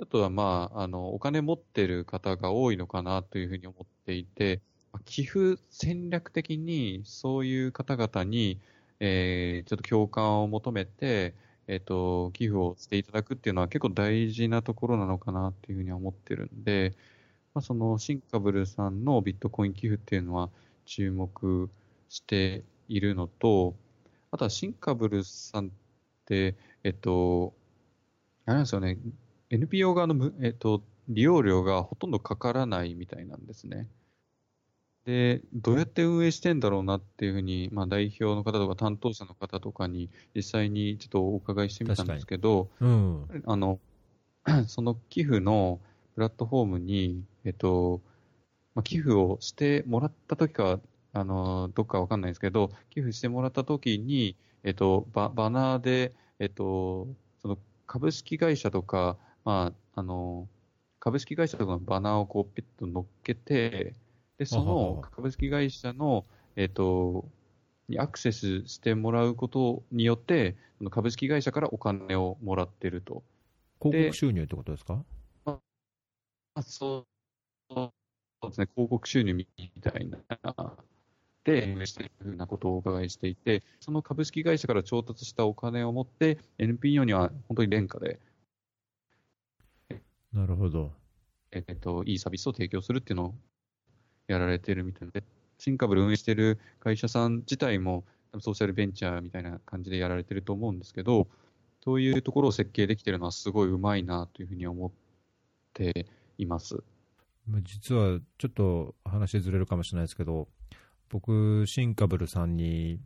[0.00, 4.71] あとはまあ、あの、お金持ってる方が多いのかなというふうに思っていて、まあ
[5.04, 8.60] 寄付戦略的にそういう方々に、
[9.00, 11.34] えーちょっと共感を求めて、
[11.68, 16.94] えっ、と、寄付をしていただくっていうのは結構大事なところなのかなっていうふうには思ってるんで、
[17.54, 20.50] まあ、そのシンカブルさんのビットコイン寄付っていうのは
[20.86, 21.70] 注目
[22.08, 23.74] しているのと、
[24.30, 25.70] あとはシンカブルさんっ
[26.26, 27.54] て、えっと、
[28.46, 28.98] あれなんですよね、
[29.50, 33.88] NPO 側の、えっと、利用料がほとんどかからないみたいなんですね。
[35.04, 43.42] で、どうやって運営してんだろうなっていうふうに、まあ、代表の方とか担当者の方とかに実際にちょっとお伺いしてみたんですけど、うん。
[43.46, 43.80] あの、
[44.68, 45.80] その寄付の
[46.14, 48.00] プラットフォームに、えっと、
[48.74, 50.78] まあ、寄付をしてもらった時か、
[51.12, 57.08] あの、どっかわかんないですけど、寄付してもらった時に、えっと、ババナーで、えっと、
[57.40, 60.48] その株式会社とか、まあ、あの、
[61.00, 63.94] 株式会社とかのバナーをこう、ピッと乗っけて、
[64.42, 66.24] で、そのは株式会社の、
[66.56, 67.28] えっと、
[67.88, 73.22] にアクセスしてもらうことによって、その株式会社からお金をもらってると。
[73.80, 75.04] 広告収入ってことですか？
[76.54, 77.06] あそ
[77.70, 77.92] うそ
[78.42, 79.46] うですね、広告収入み
[79.80, 80.18] たいな、
[81.44, 88.18] で、運営しているふうなことをお伺いしていて、その株式会社から調達したお金を持って、NPO には本当に廉価で、
[90.32, 90.90] なるほど。
[91.52, 93.34] えっと、いいサービスを提供するっていうのを
[94.32, 95.24] やられてるみたいで、
[95.58, 98.04] シンカブル運営してる会社さん自体も、
[98.40, 101.28] ソーシャルベンチャーみたいな感じでやられてると思うんですけど、
[101.84, 104.90] そういうところを設計できてるのはすごいうまいなというふうに思っ
[105.74, 106.06] て
[106.38, 106.82] います。
[107.46, 110.48] まあ実はちょっと話ずれるかもしれないですけど、
[111.10, 113.00] 僕、シンカブルさんに、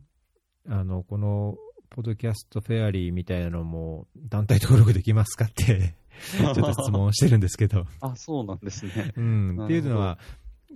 [0.69, 1.57] あのこの
[1.89, 5.95] ポッドキャストフェアリーみたいなのも団体登録できますかって、
[6.37, 9.13] ちょっと質問してるんですけど、 あ、そうなんですね。
[9.15, 10.19] うん、っていうのは、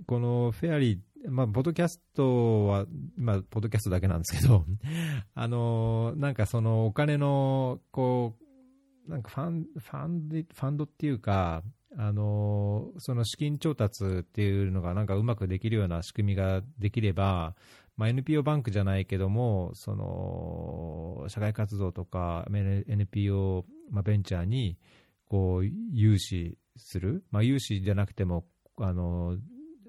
[0.06, 4.64] このフェアリー、まあ、ポッドキャストは、まあ、ポッドキャストだけなんですけど、
[5.34, 8.36] あのなんかそのお金の、こ
[9.06, 11.62] う、なんかファンファンデファンドっていうか、
[11.96, 17.54] あのその資金調達っていうのがなんかうまくできるような仕組みができれば、
[17.96, 24.78] まあ、NPO バンクじゃないけども、その社会活動とか NPO、まあ、ベンチャーに
[25.28, 29.36] こう融資する、まあ、融資じゃなくてもあの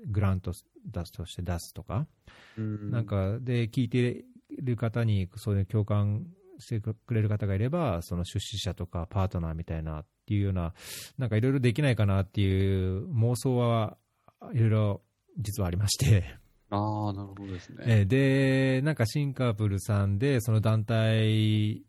[0.07, 0.51] グラント
[0.85, 2.07] 出すとして出すとか、
[2.57, 4.25] なんかで聞いて
[4.61, 6.25] る方にそういう共感
[6.59, 10.73] してくれる方がいれば、その出資者とかパートナーみたいなっていうような、
[11.17, 13.97] なんかいろいろできないかなっていう妄想は
[14.53, 15.01] いろいろ
[15.39, 16.37] 実はありまして。
[16.69, 17.83] ああ、なるほどですね。
[17.85, 21.83] えーで、なんかシンカープルさんで、その団体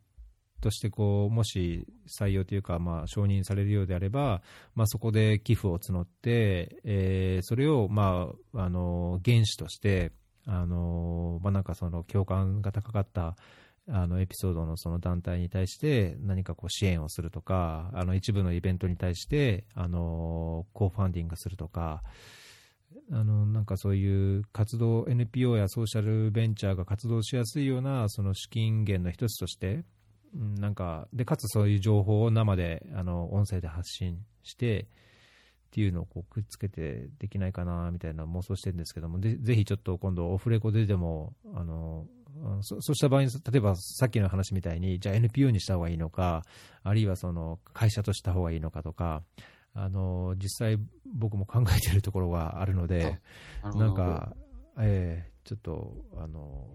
[0.65, 4.43] としてこう、もし採用というか、まあ、承認されるようであれば、
[4.75, 10.13] まあ、そこで寄付を募って、えーそれを、まあ、あの原資として、
[10.47, 13.37] あのまあ、なんかその共感が高かった
[13.89, 22.03] あのエピソードのその団体に対して何かこう支援をするとか、あの一部のイベントに対してあのコーファンディングするとか、
[23.13, 29.85] あのなんかそういう活動、NPO やソーシャルベンチャーが活動しやすいようなその資金源の一つとして、
[30.35, 34.87] なんかでかつそういう情報を生であの音声で発信してっ
[35.75, 42.07] ていうのをこうくっつけてできないかなみたいな妄想してるんですけども、でぜひちょっと今度、オフレコででも、あの
[42.45, 46.45] あそそうした場合に、例えばさっきの話みたいに、じゃあ NPO にした方がいいのか、
[46.85, 49.25] あるいはその会社とした方がいいのかとか、
[49.75, 50.79] あの実際、
[51.13, 53.21] 僕も考えているところがあるので、
[53.65, 54.37] ななんか、
[54.79, 56.69] ええちょっと、あの、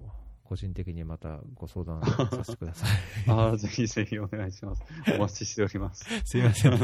[0.49, 2.89] 個人的にまたご相談させてください。
[3.29, 4.81] ああ、ぜひぜひお願いします。
[5.15, 6.03] お待ちしております。
[6.25, 6.71] すいません。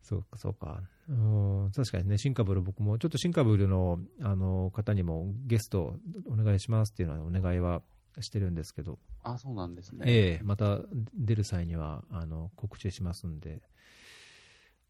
[0.00, 0.82] そうか、そうか。
[1.08, 7.82] うん確かにね、シンカブル僕も、ちょっとシンカブルのあの方にもゲストお願いしますっていうのはお願いは
[8.20, 10.06] してるんですけど、あそうなんですね。
[10.06, 10.80] ええまた
[11.14, 13.60] 出る際にはあの告知しますんで、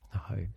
[0.08, 0.48] はい。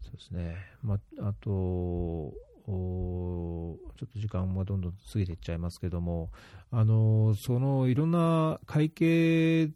[0.00, 0.56] そうですね。
[0.80, 2.34] まあと、お
[2.66, 6.30] ちょっと時間もどんどん過ぎていっちゃいますけども、
[6.70, 9.70] あのそのいろんな会計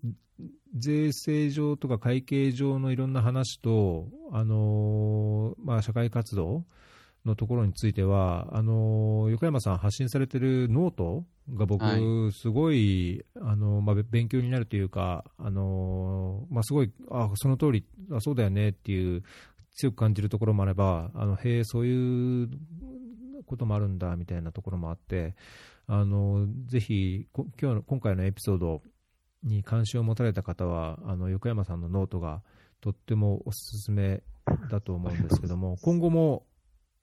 [0.79, 6.65] 税制上とか会計上のいろんな話と、あのまあ、社会活動
[7.25, 19.23] のところについては、あの横山さん発信されてるノートが僕、はすごい、あのまあ、勉強になるというか、あのまあ、すごい、あその通りあ、そうだよねっていう、
[19.77, 22.51] 強く感じるところもあれば、あのへえ、そういう
[23.47, 25.37] こともあるんだみたいなところもあって、
[25.87, 28.83] あのぜひこ今日の今回のエピソード
[29.45, 32.43] に関心を持たれた方は、あの横山さんのノートが
[32.81, 34.23] とってもおすすめ
[34.71, 36.47] だと思うんですけども、 今後も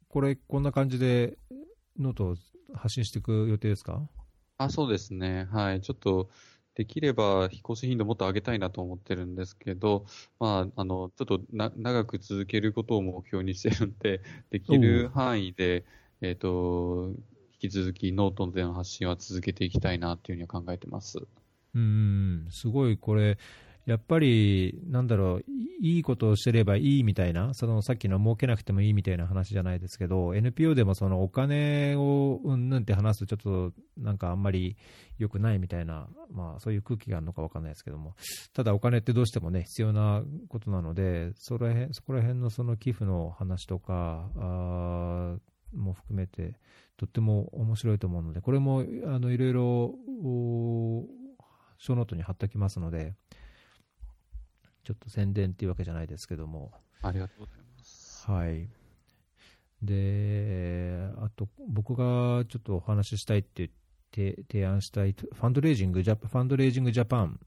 [0.09, 1.37] これ、こんな感じで
[1.97, 2.35] ノートを
[2.73, 4.07] 発信していく予定ですか？
[4.57, 5.47] あそうですね。
[5.51, 5.81] はい。
[5.81, 6.29] ちょっと、
[6.75, 10.05] できれば、引っ越し頻度もっと上げたいなと思ってるんですけど、
[10.39, 15.85] まあ、あの、ちょっとな長く続けることを目標にしてるんで、 できる範囲で、
[16.21, 17.13] えっ、と、
[17.61, 21.19] 引き続きノートでの発信は続けていきたいなっていうふうには考えてます。
[21.75, 23.37] うん、すごいこれ、
[23.85, 25.43] やっぱり、なんだろう、
[25.81, 34.77] いいことをしてればいいみたいな、そのさっきの儲けなくてもいいみたいな話じゃないですけど、NPO でもそのお金をうんぬんって話すと、ちょっとなんかあんまり
[35.17, 38.15] 良くないみたいな、まあ、そういう空気があるのか分かんないですけども、
[38.53, 45.35] ただお金ってどうしてもね、必要なことなので、そこら辺そこら辺のその寄付の話とか、あ
[45.75, 46.55] も含めて、
[46.95, 49.65] とっても面白いと思うので、これもあのいろいろ
[50.23, 51.05] お
[51.77, 53.15] ショーノートに貼っておきますので、
[54.83, 58.29] ちょっと宣伝っていうわけじゃないですけども、ありがとうございます。
[58.29, 58.69] はい。
[59.81, 63.69] で、あと、僕がちょっとお話ししたいって言っ
[64.11, 67.39] て提案したい、ファンドレイジングジャパ、ファンドレイジングジャパン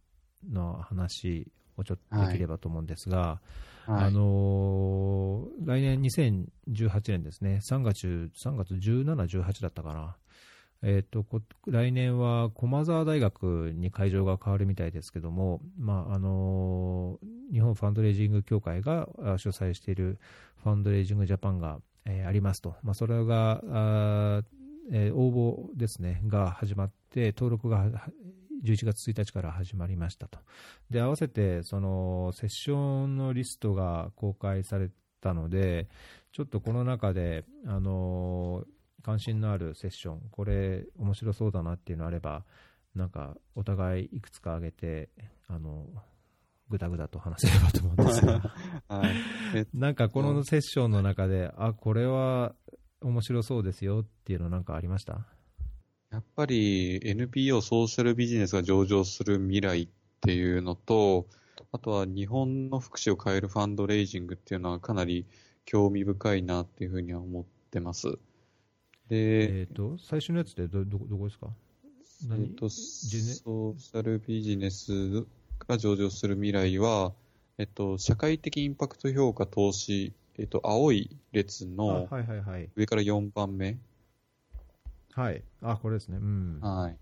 [0.51, 3.41] の話をちょっとできればと思うんですが、
[3.87, 4.05] はい。
[4.05, 10.17] あのー来年2018年ですね、3月 ,3 月17、18だったかな、
[10.83, 19.09] えー、とこ来年は駒澤大学に会場が変わるみたいですけども、まああのー日本ファンドレイジング協会が
[19.39, 20.19] 主催している
[20.65, 24.43] ファンドレイジングジャパンが、えーありますと、まあ、それがあ、
[24.93, 27.87] えー応募ですねが始まって、登録が
[28.65, 30.39] 11月1日から始まりましたと。
[30.91, 35.89] で合わせてそのセッションのリストが公開されたので、
[36.33, 38.65] ちょっとこの中で、あの
[39.07, 42.45] 関心のあるセッション、これ、面白そうだなっていうのあれば、
[42.97, 45.11] なんかお互いいくつか挙げて、
[45.47, 45.87] あの
[46.69, 48.41] ぐだぐだと話せればと思うんですが、
[48.89, 49.15] はい。
[49.55, 52.57] えなんかこのセッションの中で、あこれは
[53.01, 55.25] 面白そうですよっていうの、なんかありました？
[56.11, 59.89] やっぱり NPO ソーシャルビジネスが上場する未来っ
[60.21, 61.29] ていうのと、
[61.71, 65.27] あとは日本の福祉を変えるファンドレイジングっていうのはかなり
[65.65, 68.19] 興味深いなっていうふうには思ってます。
[69.09, 71.49] で、えっ、と、最初のやつってど、ど、どこですか？
[72.25, 73.35] え何っと、ジェネ？
[73.35, 75.27] ソーシャルビジネス
[75.69, 77.13] が上場する未来は、
[77.59, 82.69] えっと、社会的インパクト評価投資、えっと、青い列あのはいはいはい。
[82.75, 83.79] 上から4番目。
[85.13, 85.43] はい。
[85.63, 86.19] あ、これですね。
[86.19, 86.61] うん。
[86.61, 86.97] はい。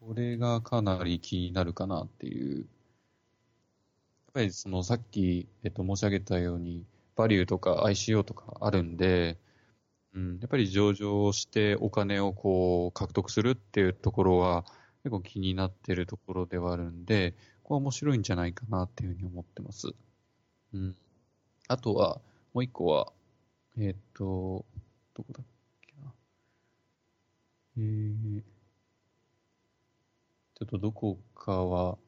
[0.00, 2.58] これがかなり気になるかなっていう。
[2.58, 2.66] やっ
[4.34, 6.84] ぱりそのさっき、えっと、申し上げたように、
[7.16, 9.38] バリューとか ICO とかあるんで、
[10.14, 14.64] うん、やっぱり上場してお金をこう獲得するっていうところは
[15.04, 19.88] 結構気になってるところではあるんで、これは面白いんじゃないかなっていうふうに思ってます。
[20.72, 20.96] うん。
[21.68, 22.20] あとは、
[22.54, 23.12] もう一個は、
[23.78, 24.64] えっと、
[25.14, 25.46] どこだっ
[25.82, 26.12] けな。
[27.76, 28.40] えー、
[30.54, 31.98] ちょっとどこかは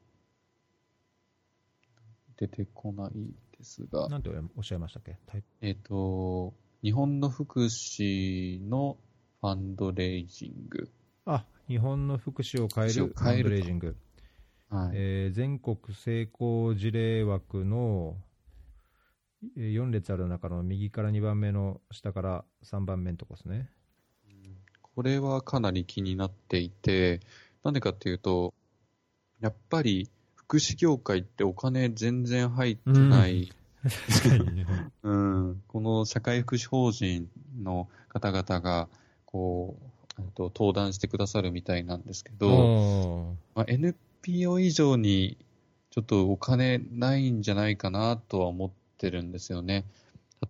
[2.37, 3.11] 出てこない
[3.57, 5.15] ですが、なんておっしゃいましたっけ？
[5.61, 6.53] えっ、と、
[6.83, 8.97] 日本の福祉の
[9.39, 10.89] ファンドレイジング。
[11.25, 13.95] あ、日本の福祉を変えるファンドレイジング。
[14.69, 14.91] はい。
[14.93, 18.15] えー全国成功事例枠の
[19.57, 23.69] 4列ある中の右から2番目の下から3番目のとこですね。
[24.81, 27.21] これはかなり気になっていて、
[27.63, 28.53] なんでかっていうと、
[29.39, 33.51] やっぱり福祉業界ってお金全然入ってない、
[33.83, 34.65] 確かにね。
[35.03, 37.29] うん、この社会福祉法人
[37.61, 38.87] の方々が、
[39.25, 39.75] こ
[40.17, 45.37] う、えっと登壇してくださるみたいなんですけど、まあ、NPO 以上に
[45.89, 49.85] ちょっとお金ないんじゃないかなとは思ってるんですよね。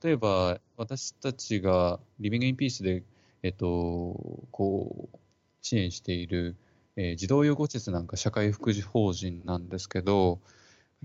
[0.01, 3.03] 例えば、私たちがリビングインピースで、
[3.43, 5.17] えっと、こう、
[5.61, 6.55] 支援している、
[6.95, 10.39] えー児童養護施設なんか社会福祉法人なんですけど、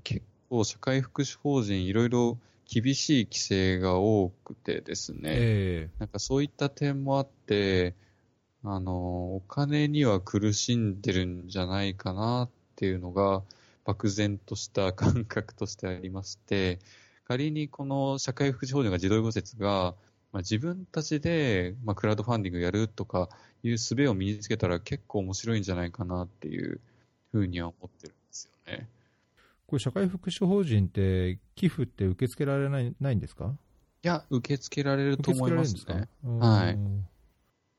[0.04, 2.38] 結構社会福祉法人いろいろ
[2.68, 7.94] 厳しい規制が多くてですね、えなんかそういった点もあって、
[8.64, 13.42] あの、お金には苦しんでるんじゃないかなっていうのが、
[13.84, 16.80] 漠然とした感覚としてありまして、
[17.24, 19.94] 仮にこの社会福祉法人が児童養護施設が、
[20.32, 23.28] まあ、自分たちで、まあ、クラウドファンディングやるとか
[23.62, 26.80] いう術を身につけたら結構面白いんじゃないかなっていう
[27.30, 28.88] ふうには思ってるんですよね。
[29.66, 33.56] これ、社会福祉法人って、寄付って受け付けられないないんですか？
[34.02, 37.06] いや、受け付けられると思いますねすかはいうん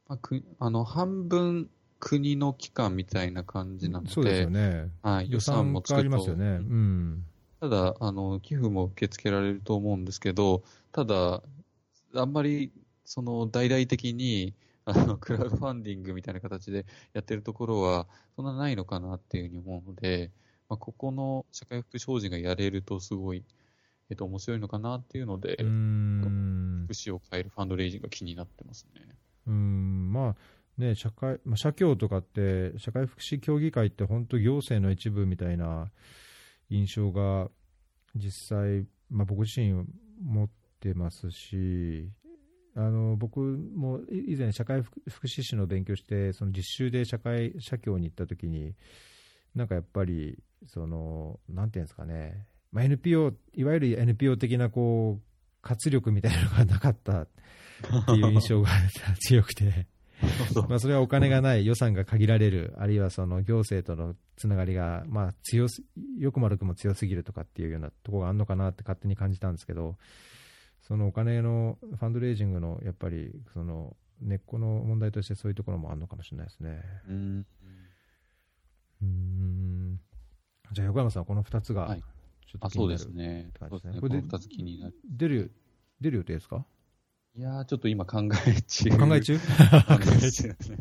[0.09, 1.69] まあ、くあの半分
[1.99, 4.89] 国の機関みたいな感じなので、そうですよね。
[5.01, 6.45] はい、予予算もつくとりますよね。
[6.45, 7.25] うん。
[7.59, 11.41] ただあの、寄付も受け付けられると思うんですけど、ただ、
[12.15, 12.71] あんまり
[13.03, 14.53] その大々的に
[14.85, 20.31] あの クラウドファンディングみたいな形でやってるところは、そんなないのかなっていうふうに思うので、
[20.69, 23.43] まあ、ここの社会福祉法人がやれると、すごい、
[24.09, 26.93] えっと、面白いのかなっていうので、うーん福。
[26.93, 29.01] 祉を変えるファンドレイジングが気になってますね。
[29.47, 30.11] うん。
[30.11, 30.35] まあ、
[30.77, 35.89] ね、社会、まあ、社協とかって、社会福祉協議会って本当行政の一部みたいな
[36.69, 37.49] 印象が
[38.15, 39.85] 実際、まあ僕自身
[40.21, 40.49] 持っ
[40.79, 42.09] てますし、
[42.75, 48.75] あの僕も以前、社会福福祉士の勉強して、その実習で社会社協に行ったときに、
[49.55, 55.21] なんかやっぱり、そのなんていうんですかね、まあ、NPO、いわゆる NPO 的なこう
[55.61, 57.27] 活力みたいなのがなかったっ
[58.05, 58.69] ていう印象が
[59.19, 59.87] 強くて、
[60.67, 65.83] まあそれはお金がない、予算が限られる、あるいはその行政とのつながりが、まあ強す、
[66.17, 69.95] よくも悪くも強すぎるとかっていうようなところがあるのかなって勝手に感じたんですけど、
[70.81, 76.81] そのお金のファンドレイジングのやっぱりその根っこの問題としてそういうところもあるのかもしれないですね。
[77.09, 77.45] うん。
[79.01, 79.76] うーん
[80.71, 82.03] じゃあ横山さん、この2つがはい
[82.45, 83.51] ちょっと気になる、ですね。
[83.59, 83.91] 感そうですね。
[83.93, 84.95] じですねこれでこの二つ気になる。
[85.09, 85.51] 出る
[85.99, 86.65] 出る予定ですか？
[87.35, 88.89] いやー、ちょっと今考え中。
[88.97, 89.37] 考え中？
[89.89, 90.57] なん ですよね。
[90.59, 90.71] ち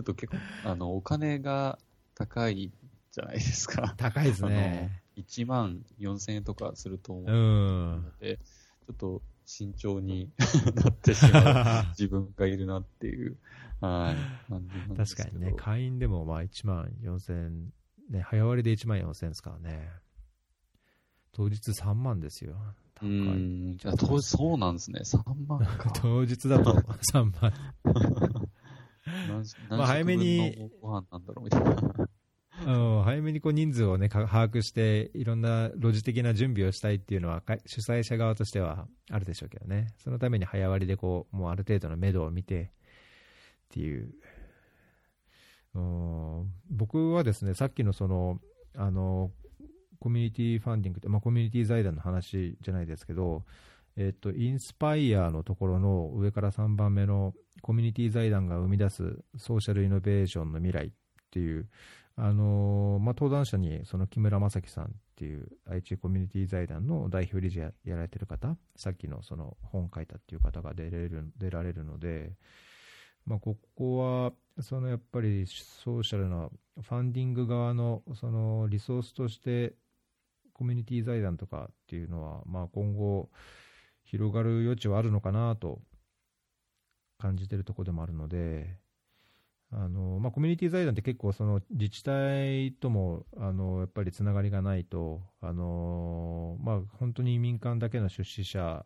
[0.00, 1.78] ょっと結構、あの、お金が
[2.14, 2.72] 高い
[3.12, 3.94] じゃないですか。
[3.98, 4.90] 高いですね。
[5.16, 7.24] あの1万4000円とかすると思う。
[7.26, 7.30] う
[7.98, 10.30] んので、ちょっと慎重に
[10.74, 13.36] なってしまう 自分がいるなっていう、
[13.80, 14.14] は
[14.50, 14.96] い。
[14.96, 17.66] 確かにね、会員でもまあ1万4000、
[18.12, 19.90] ね、早割りで1万4000ですからね。
[21.32, 22.56] 当日3万ですよ。
[23.00, 23.08] う高い。
[23.10, 23.78] ん。
[23.84, 25.00] あ当時そうなんですね。
[25.02, 25.90] 3万か。
[26.00, 26.72] 当日だと
[27.12, 27.52] 3万。
[29.28, 32.08] 何まあ早めにご飯なんだろうみたいな。
[32.66, 42.68] うん、早めにこう人数を、ね、か把握して、いろんなロジ的な準備をしたいっていうのは、か主催者側としてはあるでしょうけどね、そのために早割りでこう、もうある程度の目処を見てっ
[43.70, 44.14] ていう、
[45.74, 46.52] うん。
[46.70, 48.38] 僕はですね、さっきのその、
[48.76, 49.30] あの、
[49.98, 53.44] コミュニティファンディングって、まあ、コミュニティ財団の話じゃないですけど、
[53.96, 60.90] えっと、インスパイアのところの上から3番目のコミュニティ財団が生み出すソーシャルイノベーションの未来っ
[61.30, 61.68] ていう、
[62.16, 72.32] あのまあ、登壇者にその木村正樹さんっていう愛知コミュニティ財団の代表理事やられてる方、さっきのその本書いたっていう方が出れる出られるので、
[73.24, 76.48] まあ、ここはそのやっぱりソーシャルな
[76.80, 79.74] ファンディング側のそのリソースとして
[80.52, 83.30] コミュニティ財団とかっていうのは、まあ、今後
[84.04, 85.80] 広がる余地はあるのかなと
[87.18, 88.76] 感じてるところでもあるので、
[89.70, 98.84] あのまあ、コミュニティ財団って結構その自治体ともあのやっぱりつながりがないと、あのまあ、本当に民間だけの出資者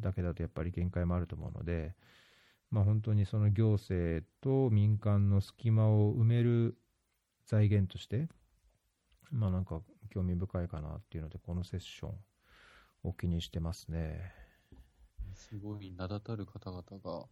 [0.00, 1.94] だけだとやっぱり限界もあると思うので、
[2.74, 6.76] まあ、本当にその行政と民間の隙間を埋める
[7.46, 8.26] 財源として、
[9.30, 12.14] まあ、なんか興味深いかなっていうので、このセッション
[13.04, 14.32] を気にしてますね。
[15.34, 17.26] すごい名だたる方々が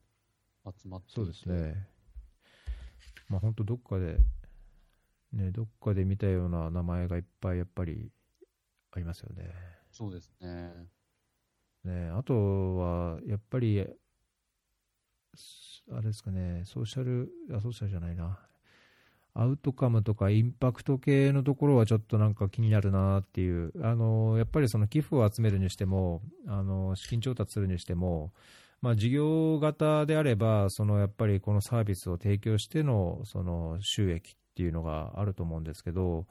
[0.80, 1.44] 集まってそうです。
[1.46, 1.88] ね。
[3.28, 4.18] まあ本当どっかで、
[5.32, 8.12] ね、どっかで見たような名前がいっぱいやっぱり
[8.92, 9.50] ありますよね。
[9.90, 10.86] そうですね。
[11.82, 14.01] ねあとは、やっぱり、す
[15.92, 18.38] あれですかね、ソーシャル、あ、ソーシャルじゃないな。
[19.34, 28.32] アウトカムとかインパクト系のところはちょっとなんか気になるなっていう、あのやっぱりその寄付を集めるにしても、あの資金調達するにしても、
[28.82, 36.26] まあ、事業型であれば、そのやっぱりこのサービスを提供してのその収益っていうのがあると思うんですけど、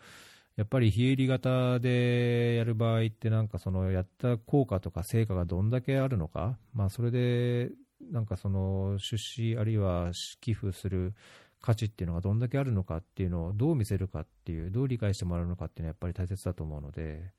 [0.57, 7.71] やっぱり非営利型でやる場合って、なんかそのやった効果とか成果がどんだけあるのか、まあ、それで
[8.11, 11.13] なんかその出資あるいは寄付する
[11.61, 17.31] 価値っていうのがどんだけあるのかっていうのをどう見せるかっていう、どう理解してもらうのかっていうのはやっぱり大切だと思うので、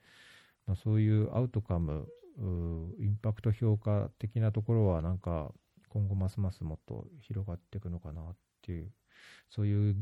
[0.66, 2.06] まあ、そういうアウトカム、
[2.38, 5.52] インパクト評価的なところはなんか
[5.88, 8.92] 今後ますますもっと広がっていくのかなっていう、
[9.50, 9.96] そういう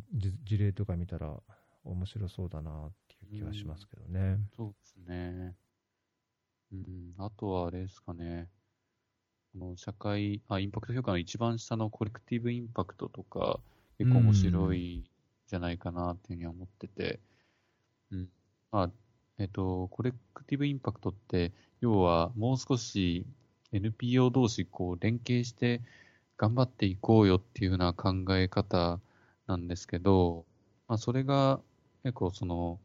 [0.45, 1.35] 事例とか見たら
[1.85, 4.39] 面白そうだなっていう気はしますけどね。
[4.53, 5.57] うそうですね。
[6.73, 8.49] うん、あとはあれですかね。
[9.55, 13.61] あの社会あ、インパクト評価の一番下のコレクティブインパクトとか、
[13.99, 15.05] 結構面白い
[15.49, 17.21] じゃないかなっていうふうに思ってて、
[18.13, 18.29] うん。
[18.71, 18.91] まあ、
[19.39, 23.27] えっと、コレクティブインパクトって、要はもう少し
[23.73, 25.81] NPO 同士こう連携して
[26.37, 29.01] 頑張っていこうよっていうふうな考え方
[29.47, 30.45] なんですけど、
[30.89, 31.61] まあ、それが
[32.03, 32.79] 結構その、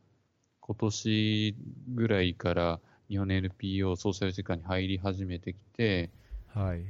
[0.61, 1.55] 今年
[1.93, 6.09] ぐらいから日本の NPO ソーシャル時間に入り始めてきて、
[6.55, 6.85] はい。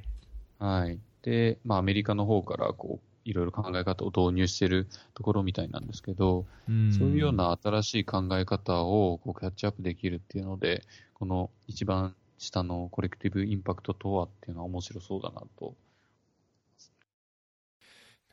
[0.59, 0.99] はい。
[1.23, 10.83] で、まあアメリカの方からこう、いろいろ考え方を導入しているところみたいなんですけど、うん、そういうような新しい考え方をこうキャッチアップできるっていうので、
[11.15, 15.73] この一番下のコレクティブインパクトとはっていうのは面白そうだなと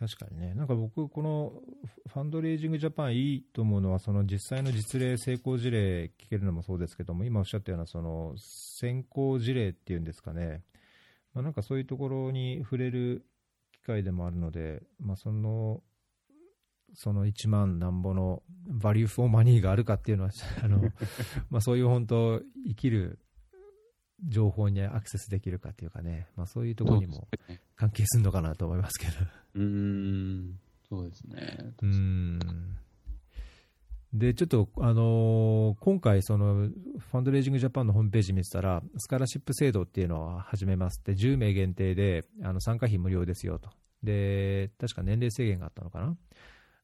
[0.02, 1.52] 確かにね、なんか僕、この
[2.12, 10.62] ファンドレイジングジャパンいいと思うのは、その実際の実例、成功事例聞けるのもそうですけども、今おっしゃったようなその先行事例っていうんですかね、
[11.34, 13.24] まあ、なんかそういうところに触れる
[13.72, 15.82] 機会でもあるので、まあ、その
[16.94, 20.30] その1万なんぼの value for money があるかっていうのは、
[20.62, 20.92] あの
[21.50, 23.18] まあそういう本当、生きる
[24.28, 27.28] 情報にアクセスできるかっていうかね、まあ、そういうところにも
[27.76, 29.12] 関係するのかなと思いますけど。
[29.54, 31.74] うーん、そうですね。
[31.82, 32.38] うん。
[34.12, 43.70] で、ちょっと、あのー、今回、その、ファンドレイジングジャパンのホームページ見てたら、スカラシップ制度っていうのを始めますって、10名限定で、あの、参加費無料ですよと。
[44.02, 46.16] で、確か年齢制限があったのかな？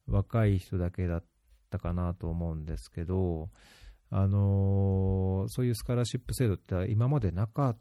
[0.07, 1.23] 若い人だけだっ
[1.69, 3.49] たかなと思うんですけど、
[4.09, 7.77] あのー、そういうスカラシップ制度って今までなかっ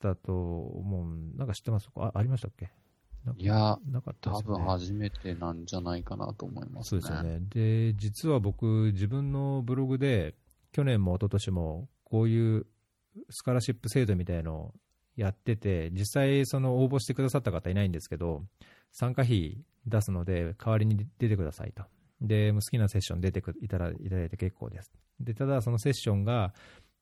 [0.00, 1.88] たと思う、なんか知ってます？
[1.94, 2.70] あありましたっけ？
[3.36, 7.40] いや、なかったですね、多分初めてなんじゃないかなと思います、ね、そうですよね。
[7.50, 10.34] で、実は僕、自分のブログで、
[10.72, 12.66] 去年も一昨年も、こういう
[13.30, 14.74] スカラシップ制度みたいのを
[15.16, 18.44] やってて、実際、その応募してくださった方いないんですけど、
[18.92, 21.84] 参加費出すので、代わりに出てくださいと。
[22.20, 23.96] で、好きなセッション出ていただい
[24.30, 24.92] て結構です。
[25.20, 26.54] で、ただそのセッションが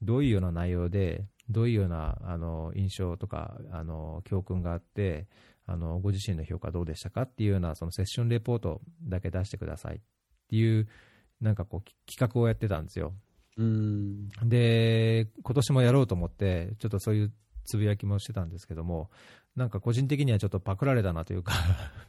[0.02, 5.26] どういうような内容で、どういうようなあの印象とかあの教訓があって、
[5.66, 9.98] あのご自身の評価どうでしたかっていうようなそのセッションレポートだけ出してくださいっ
[10.48, 10.88] ていう、
[11.40, 13.14] なんかこう企画をやってたんですよ。
[13.56, 17.32] うんで、今年もやろうと思って、ちょっとそういう
[17.64, 19.10] つぶやきもしてたんですけども、
[19.56, 21.52] なんか個人的にはちょっとパクられたなというか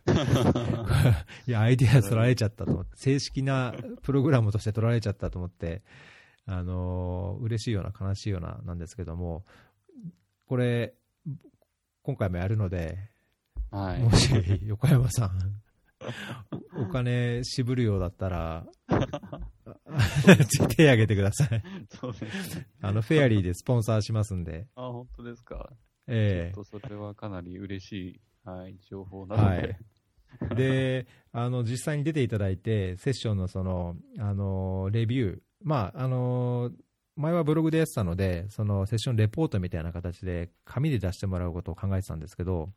[1.47, 5.83] いや、アイディア取られちゃったと思って、正式なプログラムとして取られちゃったと思って、
[6.47, 9.45] あのー、嬉しいような悲しいようななんですけども、
[10.47, 10.95] これ、
[12.01, 13.11] 今回もやるので、
[13.71, 14.31] はい、もし
[14.63, 15.61] 横山さん、
[16.77, 18.65] お金渋るようだったら、
[20.75, 21.63] 手挙げてください。
[21.89, 22.67] そうですね。
[22.81, 24.67] あの、フェアリーでスポンサーしますんで。
[24.75, 25.71] あ、本当ですか。
[26.07, 29.77] ええー、それはかなり嬉しい、はい、情報なので。
[30.39, 36.71] はい、で、あの、実際に出ていただいて、セッションのその、あの、レビュー、まあ、あの、
[37.15, 42.71] 前はブログでやってたので、そのセッションレポートみたいな形で紙で出してもらうことを考えてたんですけど、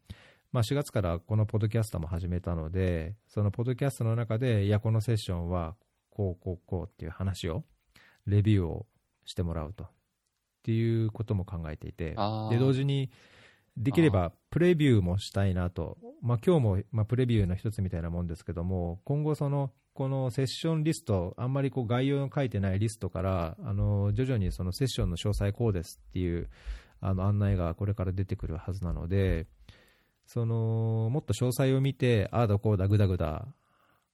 [0.53, 5.77] まあ、4月からこのポッドキャストも始めたので、そのポッドキャストの中で、いや、このセッションは
[6.11, 7.65] こう、こう、こうっていう話を、
[8.27, 8.87] レビューを
[9.25, 9.85] してもらうと。
[9.85, 9.89] っ
[10.63, 12.17] ていうことも考えていて、
[12.51, 13.11] で、同時に、
[13.79, 26.51] できればプレビューもしたいなと、まあ今日もまあプレビューの一つみたいなもんですけども、今後、そのこのセッションリスト、あんまりこう概要の書いてないリストから、あの徐々にそのセッションの詳細こうですっていう
[27.01, 29.47] あの案内がこれから出てくるはずなので、
[30.29, 33.49] そのもっと詳細を見て、ああだこうだ、ぐだぐだ、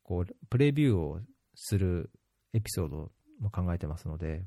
[0.05, 1.19] こうプレビューを
[1.57, 2.09] する
[2.53, 3.11] エピソード
[3.41, 4.45] も考えてますので、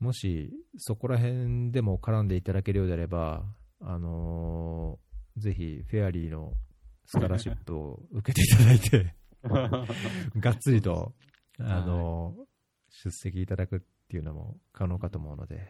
[0.00, 3.44] もしそこら辺でも絡んでいただけるようであれば、
[3.80, 6.52] あのー、ぜひフェアリーの
[7.06, 9.14] スカラシップを受けていただいて
[10.40, 11.14] がっつりと、
[11.60, 12.44] あのー、
[12.90, 15.68] 出席いただくっていうのも可能かと思うので。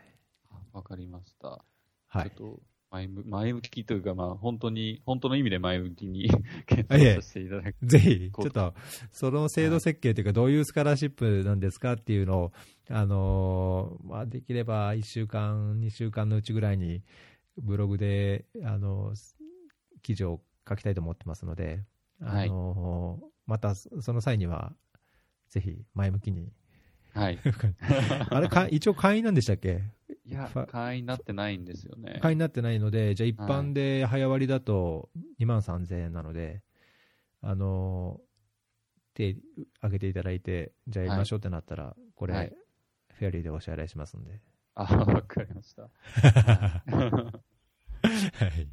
[0.73, 1.63] わかりました。
[2.07, 2.31] はい。
[2.31, 2.63] ちょっと
[2.95, 6.31] 前向前向きというか、まあ、本当に、本当の意味で前向きに
[6.67, 7.87] 検討させていただく。
[7.87, 8.75] ぜひ、ちょっと、
[9.11, 12.53] その制度設計というか、どういうスカラーシップなんですかっていうのを、
[12.91, 17.03] あのーまあ、できれば1週間、2週間のうちぐらいに、
[17.59, 19.13] ブログで、あの
[20.03, 21.85] 記事を書きたいと思ってますので、
[22.21, 24.73] あのーまたその際には、
[25.51, 26.51] ぜひ前向きに。
[27.13, 27.39] はい。
[28.31, 29.83] あれか、一応会員なんでしたっけ？
[30.27, 32.19] いや会員になってないんですよね。
[32.23, 35.11] 会員になってないので、じゃあ一般で早割だと
[35.41, 36.63] 2万3000円なので、
[37.43, 38.21] あの
[39.13, 39.37] 手
[39.79, 42.53] 挙げていただいて、じゃあやりましょうってなったら、これ、はい
[43.15, 44.41] フェアリーでお支払いしますんで。
[44.75, 45.83] あ、わかりました。
[46.23, 47.41] は
[48.49, 48.69] い。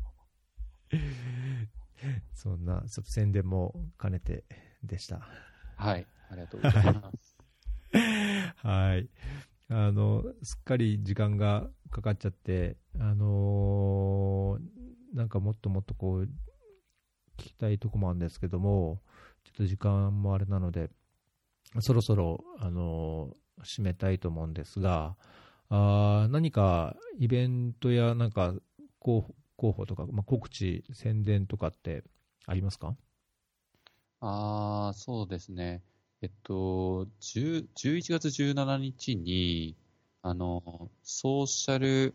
[2.34, 4.44] そんな、ちょっと宣伝も兼ねて
[4.84, 5.22] でした。
[5.76, 6.08] はい。
[6.30, 7.38] ありがとうございます。
[8.68, 9.10] はい。
[9.72, 16.30] あの、すっかり時間がかかっちゃって、あのーなんかもっともっとこう、聞
[17.48, 19.02] きたいとこもあるんですけども、
[19.44, 20.90] ちょっと時間もあれなので、
[21.82, 25.16] そろそろ、あのー締めたいと思うんですが、
[25.70, 28.56] あ何かイベントやなんか
[29.00, 32.04] 候補候補とか、まあ、告知、宣伝とかって
[32.48, 32.96] ありますか？
[34.20, 35.84] あ、そうですね。
[36.22, 39.76] えっと、10 11月17日に、
[40.22, 42.14] あの、ソーシャル、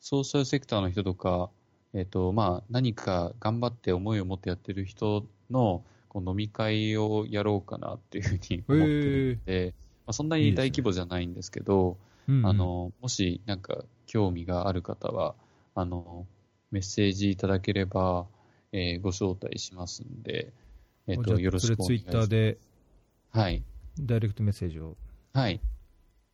[0.00, 1.50] ソーシャルセクターの人とか、
[1.92, 9.74] えっと、まあ、何か頑張って思いを持ってやってる人のこう飲み会をやろうかなっていうふうに思ってるので、
[10.06, 11.96] まあ、そんなに大規模じゃないんですけど、
[12.28, 12.46] うんうん。
[12.46, 15.34] あの、もしなんか興味がある方は、
[15.74, 16.26] あの、
[16.70, 18.26] メッセージいただければ、
[18.72, 20.52] えーご招待しますんで、
[21.06, 22.65] えっ、と、よろしくお願いしそれツイッターでます。
[23.30, 23.62] はい。
[24.00, 24.96] ダイレクトメッセージを。
[25.32, 25.60] はい。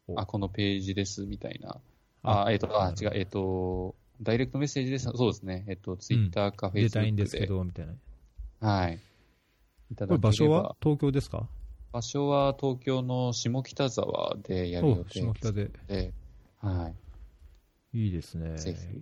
[0.06, 1.80] おあ、このページです、みたいな。
[2.22, 5.10] あ、えっ、と、あ、違う、えっ、と、ダイレクトメッセージです。
[5.14, 5.64] そうですね。
[5.68, 7.06] えっ、と、ツイッターかフェイ出スブックで。
[7.06, 7.94] たいんですけど、みたいな。
[8.60, 9.00] はい。
[9.90, 10.76] いただければ場所は？
[10.80, 11.48] 東京ですか？
[11.92, 15.70] 場所は東京の下北沢でやる予お定下北で。
[15.88, 16.12] で、
[16.58, 16.92] は
[17.92, 17.98] い。
[17.98, 18.56] いいですね。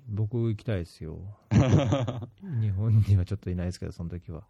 [0.08, 1.18] 僕行きたいですよ。
[2.60, 4.42] 日本にはちょっといないですけど、その時は。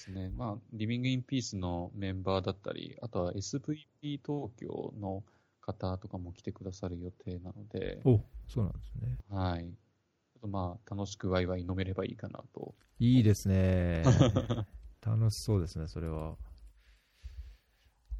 [0.00, 0.30] ですね。
[0.30, 5.22] まあ、リビングインピースのメンバーだったり、あとは SVP 東京の
[5.60, 9.16] 方とかも来てくださる予定なので、おそうなんですね。
[9.28, 9.64] はい。
[9.64, 12.74] ちょっとまあ、楽しくワイワイ飲めればいいかなと。
[12.98, 14.04] いいですね。
[15.04, 16.36] 楽しそうですね、それは。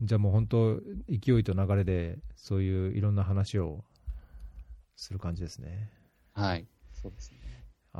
[0.02, 3.84] じゃあもう本当、勢いと流れで、そういういろんな話を
[4.96, 5.90] する感じですね。
[6.32, 6.66] はい。
[6.92, 7.39] そうですね。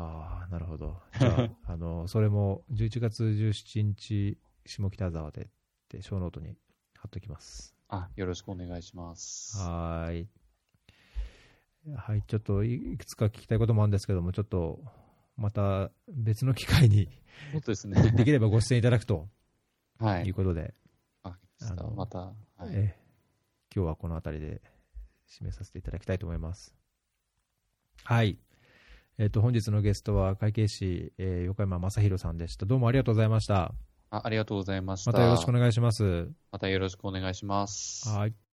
[0.00, 0.96] ああ、なるほど。
[1.18, 1.30] じゃ
[1.66, 5.46] あ、あの、それも11月17日、下北沢でっ
[5.88, 6.56] て、小ノートに
[6.96, 7.74] 貼っときます。
[7.88, 9.58] あ、よろしくお願いします。
[9.58, 10.28] はーい。
[11.96, 14.78] はい、ちょっといいくつか聞きたいこともあるんですけども、ちょっと
[15.36, 17.08] また別の機会に
[17.52, 18.02] そうですね。
[18.16, 19.28] できればご出演いただくと
[19.98, 20.30] はいい。
[20.30, 20.74] うことで、
[21.24, 22.34] ああのまた、は
[22.66, 22.68] い。
[22.72, 22.96] え
[23.74, 24.62] 今日はこの辺りで
[25.28, 26.74] 締めさせていただきたいと思います。
[28.04, 28.38] はい。
[29.20, 32.64] えっ、と、本日のゲストは会計士、えー横山正宏さんでした。
[32.64, 33.74] どうもありがとうございました。
[34.08, 35.12] あありがとうございました。
[35.12, 36.30] またよろしくお願いします。
[36.50, 38.08] またよろしくお願いします。
[38.08, 38.34] はい。